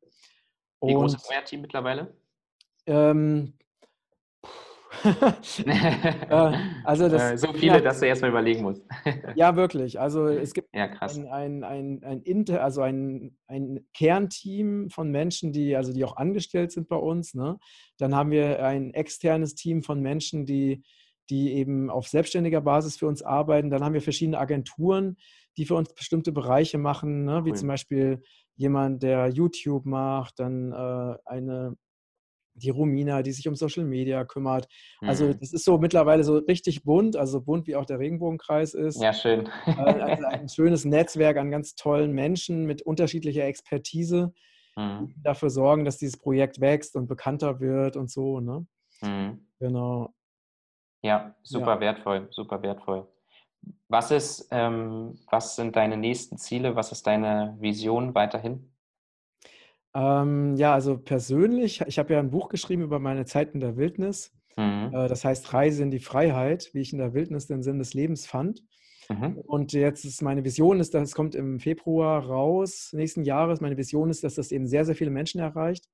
[0.82, 2.14] Wie groß ist euer Team mittlerweile?
[2.86, 3.66] Ähm, äh,
[6.84, 8.82] also das, äh, so viele, ja, dass du erstmal überlegen musst.
[9.34, 9.99] ja, wirklich.
[10.01, 15.53] Also es gibt ja, ein, ein, ein, ein, Inter, also ein, ein Kernteam von Menschen,
[15.53, 17.34] die, also die auch angestellt sind bei uns.
[17.34, 17.59] Ne?
[17.99, 20.82] Dann haben wir ein externes Team von Menschen, die,
[21.30, 23.70] die eben auf selbstständiger Basis für uns arbeiten.
[23.70, 25.16] Dann haben wir verschiedene Agenturen,
[25.57, 27.45] die für uns bestimmte Bereiche machen, ne?
[27.45, 27.57] wie cool.
[27.57, 28.22] zum Beispiel
[28.57, 31.76] jemand, der YouTube macht, dann äh, eine
[32.57, 34.66] die Romina, die sich um Social Media kümmert.
[35.00, 35.38] Also mhm.
[35.38, 39.00] das ist so mittlerweile so richtig bunt, also bunt wie auch der Regenbogenkreis ist.
[39.00, 39.48] Ja, schön.
[39.66, 44.32] also ein schönes Netzwerk an ganz tollen Menschen mit unterschiedlicher Expertise,
[44.76, 45.09] mhm.
[45.09, 48.40] die dafür sorgen, dass dieses Projekt wächst und bekannter wird und so.
[48.40, 48.66] Ne?
[49.02, 49.46] Mhm.
[49.59, 50.14] Genau.
[51.02, 51.80] Ja, super ja.
[51.80, 53.07] wertvoll, super wertvoll.
[53.88, 56.76] Was ist, ähm, was sind deine nächsten Ziele?
[56.76, 58.72] Was ist deine Vision weiterhin?
[59.97, 63.78] Ähm, ja, also persönlich, ich habe ja ein Buch geschrieben über meine Zeit in der
[63.78, 64.30] Wildnis.
[64.57, 64.90] Mhm.
[64.92, 67.94] Äh, das heißt Reise in die Freiheit, wie ich in der Wildnis den Sinn des
[67.94, 68.62] Lebens fand.
[69.09, 69.38] Mhm.
[69.38, 73.62] Und jetzt ist meine Vision, ist, dass es kommt im Februar raus, nächsten Jahres.
[73.62, 75.86] Meine Vision ist, dass das eben sehr, sehr viele Menschen erreicht.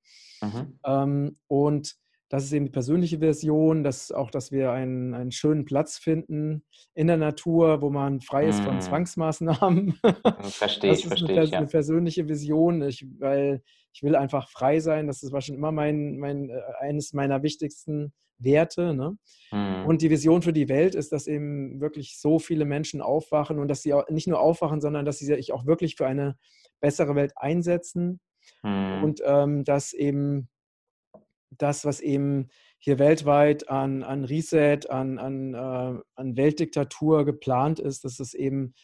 [0.42, 0.78] Mhm.
[0.84, 1.94] Ähm, und
[2.32, 6.64] das ist eben die persönliche Version, dass auch, dass wir einen, einen schönen Platz finden
[6.94, 8.80] in der Natur, wo man frei ist von mhm.
[8.80, 10.00] Zwangsmaßnahmen.
[10.40, 11.36] Verstehe ich, verstehe ich.
[11.36, 13.62] Das ist eine persönliche Vision, ich, weil
[13.92, 15.08] ich will einfach frei sein.
[15.08, 18.94] Das war schon immer mein, mein, äh, eines meiner wichtigsten Werte.
[18.94, 19.18] Ne?
[19.50, 19.84] Mhm.
[19.84, 23.68] Und die Vision für die Welt ist, dass eben wirklich so viele Menschen aufwachen und
[23.68, 26.38] dass sie auch nicht nur aufwachen, sondern dass sie sich auch wirklich für eine
[26.80, 28.20] bessere Welt einsetzen.
[28.62, 29.04] Mhm.
[29.04, 30.48] Und ähm, dass eben
[31.58, 32.48] das, was eben
[32.78, 38.74] hier weltweit an, an Reset, an, an, äh, an Weltdiktatur geplant ist, dass es eben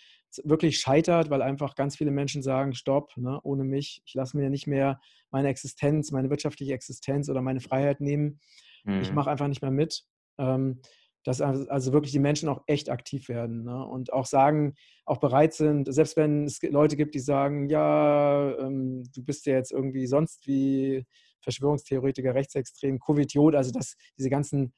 [0.44, 4.50] wirklich scheitert, weil einfach ganz viele Menschen sagen, stopp, ne, ohne mich, ich lasse mir
[4.50, 5.00] nicht mehr
[5.30, 8.40] meine Existenz, meine wirtschaftliche Existenz oder meine Freiheit nehmen.
[8.84, 9.00] Mhm.
[9.00, 10.04] Ich mache einfach nicht mehr mit.
[10.38, 10.80] Ähm,
[11.24, 13.84] dass also wirklich die Menschen auch echt aktiv werden ne?
[13.84, 19.02] und auch sagen, auch bereit sind, selbst wenn es Leute gibt, die sagen, ja, ähm,
[19.14, 21.04] du bist ja jetzt irgendwie sonst wie
[21.42, 24.72] Verschwörungstheoretiker, Rechtsextrem, Covidiot, also dass diese ganzen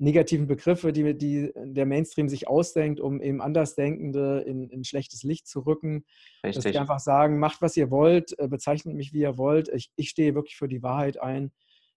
[0.00, 5.46] negativen Begriffe, die, die der Mainstream sich ausdenkt, um eben Andersdenkende in, in schlechtes Licht
[5.46, 6.04] zu rücken.
[6.42, 6.64] Richtig.
[6.64, 9.68] Dass sie einfach sagen, macht, was ihr wollt, äh, bezeichnet mich, wie ihr wollt.
[9.68, 11.52] Ich, ich stehe wirklich für die Wahrheit ein,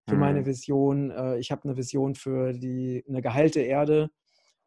[0.07, 0.19] für mhm.
[0.19, 1.11] meine Vision.
[1.11, 4.09] Äh, ich habe eine Vision für die, eine geheilte Erde.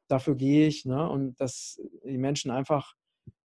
[0.09, 0.87] Dafür gehe ich.
[0.87, 1.09] Ne?
[1.09, 2.95] Und dass die Menschen einfach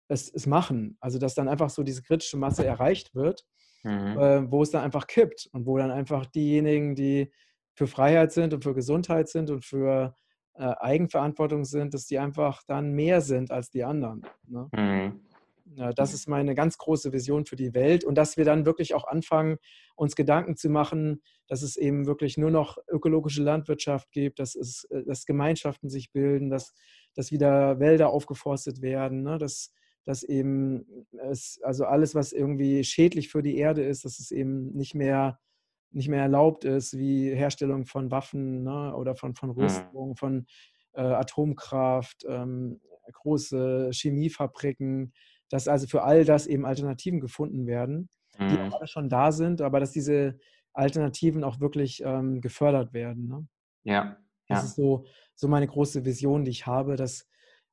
[0.07, 0.97] es, es machen.
[1.01, 3.45] Also dass dann einfach so diese kritische Masse erreicht wird
[3.83, 4.17] mhm.
[4.19, 7.31] äh, wo es dann einfach kippt und wo dann einfach diejenigen, die
[7.73, 10.15] für Freiheit sind und für Gesundheit sind und für
[10.55, 14.25] äh, Eigenverantwortung sind, dass die einfach dann mehr sind als die anderen.
[14.47, 14.69] Ne?
[14.73, 15.21] Mhm.
[15.75, 18.95] Ja, das ist meine ganz große Vision für die Welt und dass wir dann wirklich
[18.95, 19.57] auch anfangen,
[19.95, 24.85] uns Gedanken zu machen, dass es eben wirklich nur noch ökologische Landwirtschaft gibt, dass, es,
[24.85, 26.73] äh, dass Gemeinschaften sich bilden, dass,
[27.15, 29.37] dass wieder Wälder aufgeforstet werden, ne?
[29.37, 29.73] dass,
[30.07, 30.85] dass eben
[31.29, 35.37] es, also alles, was irgendwie schädlich für die Erde ist, dass es eben nicht mehr,
[35.91, 39.55] nicht mehr erlaubt ist, wie Herstellung von Waffen ne, oder von, von mhm.
[39.55, 40.47] Rüstung, von
[40.93, 42.79] äh, Atomkraft, ähm,
[43.11, 45.11] große Chemiefabriken,
[45.49, 48.07] dass also für all das eben Alternativen gefunden werden,
[48.39, 48.47] mhm.
[48.47, 50.39] die auch alle schon da sind, aber dass diese
[50.71, 53.27] Alternativen auch wirklich ähm, gefördert werden.
[53.27, 53.45] Ne?
[53.83, 54.17] Ja, ja.
[54.47, 55.05] Das ist so,
[55.35, 57.27] so meine große Vision, die ich habe, dass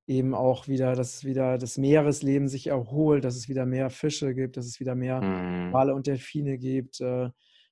[0.07, 4.57] eben auch wieder, dass wieder das Meeresleben sich erholt, dass es wieder mehr Fische gibt,
[4.57, 5.72] dass es wieder mehr mhm.
[5.72, 7.30] Wale und Delfine gibt, äh,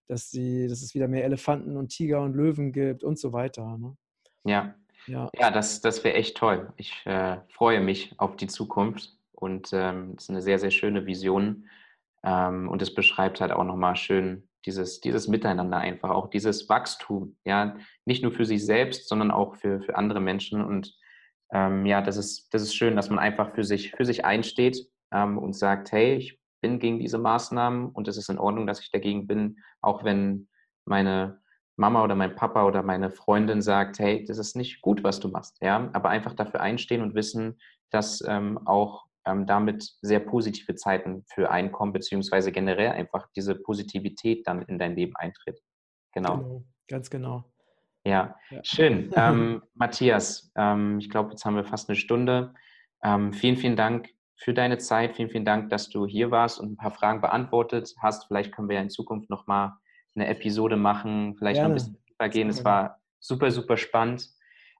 [0.08, 3.76] dass, die, dass es wieder mehr Elefanten und Tiger und Löwen gibt und so weiter.
[3.78, 3.96] Ne?
[4.44, 4.74] Ja,
[5.06, 6.72] Ja, ja das, das wäre echt toll.
[6.76, 11.06] Ich äh, freue mich auf die Zukunft und ähm, es ist eine sehr, sehr schöne
[11.06, 11.68] Vision.
[12.24, 17.36] Ähm, und es beschreibt halt auch nochmal schön dieses, dieses Miteinander einfach, auch dieses Wachstum,
[17.44, 20.62] ja, nicht nur für sich selbst, sondern auch für, für andere Menschen.
[20.64, 20.96] Und
[21.52, 24.78] ähm, ja, das ist, das ist schön, dass man einfach für sich, für sich einsteht
[25.12, 28.80] ähm, und sagt, hey, ich bin gegen diese Maßnahmen und es ist in Ordnung, dass
[28.80, 30.48] ich dagegen bin, auch wenn
[30.86, 31.40] meine
[31.76, 35.28] Mama oder mein Papa oder meine Freundin sagt, hey, das ist nicht gut, was du
[35.28, 37.58] machst, ja, aber einfach dafür einstehen und wissen,
[37.90, 44.46] dass ähm, auch ähm, damit sehr positive Zeiten für Einkommen beziehungsweise generell einfach diese Positivität
[44.46, 45.60] dann in dein Leben eintritt.
[46.12, 46.38] Genau.
[46.38, 47.51] genau ganz genau.
[48.04, 48.60] Ja, ja.
[48.64, 49.10] schön.
[49.16, 52.54] ähm, Matthias, ähm, ich glaube, jetzt haben wir fast eine Stunde.
[53.02, 55.16] Ähm, vielen, vielen Dank für deine Zeit.
[55.16, 58.26] Vielen, vielen Dank, dass du hier warst und ein paar Fragen beantwortet hast.
[58.26, 59.72] Vielleicht können wir ja in Zukunft nochmal
[60.14, 61.74] eine Episode machen, vielleicht Gerne.
[61.74, 62.50] noch ein bisschen tiefer gehen.
[62.50, 64.28] Es war super, super spannend.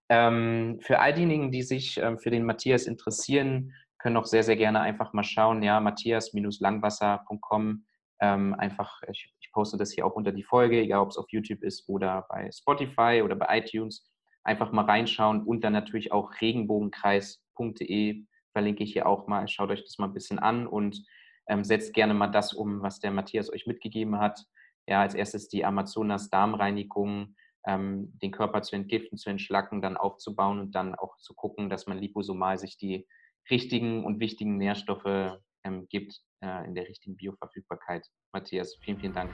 [0.09, 4.57] Ähm, für all diejenigen, die sich ähm, für den Matthias interessieren, können auch sehr, sehr
[4.57, 7.85] gerne einfach mal schauen, ja, matthias-langwasser.com.
[8.23, 11.27] Ähm, einfach, ich, ich, poste das hier auch unter die Folge, egal ob es auf
[11.31, 14.09] YouTube ist oder bei Spotify oder bei iTunes.
[14.45, 19.49] Einfach mal reinschauen und dann natürlich auch regenbogenkreis.de verlinke ich hier auch mal.
[19.49, 21.05] Schaut euch das mal ein bisschen an und
[21.49, 24.45] ähm, setzt gerne mal das um, was der Matthias euch mitgegeben hat.
[24.87, 27.35] Ja, als erstes die Amazonas-Darmreinigung,
[27.67, 31.89] ähm, den Körper zu entgiften, zu entschlacken, dann aufzubauen und dann auch zu gucken, dass
[31.89, 33.09] man liposomal sich die
[33.51, 38.07] richtigen und wichtigen Nährstoffe ähm, gibt äh, in der richtigen Bioverfügbarkeit.
[38.33, 39.31] Matthias, vielen, vielen Dank.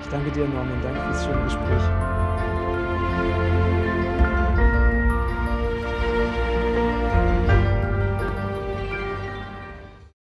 [0.00, 0.80] Ich danke dir, Norman.
[0.82, 1.82] Danke fürs schöne Gespräch.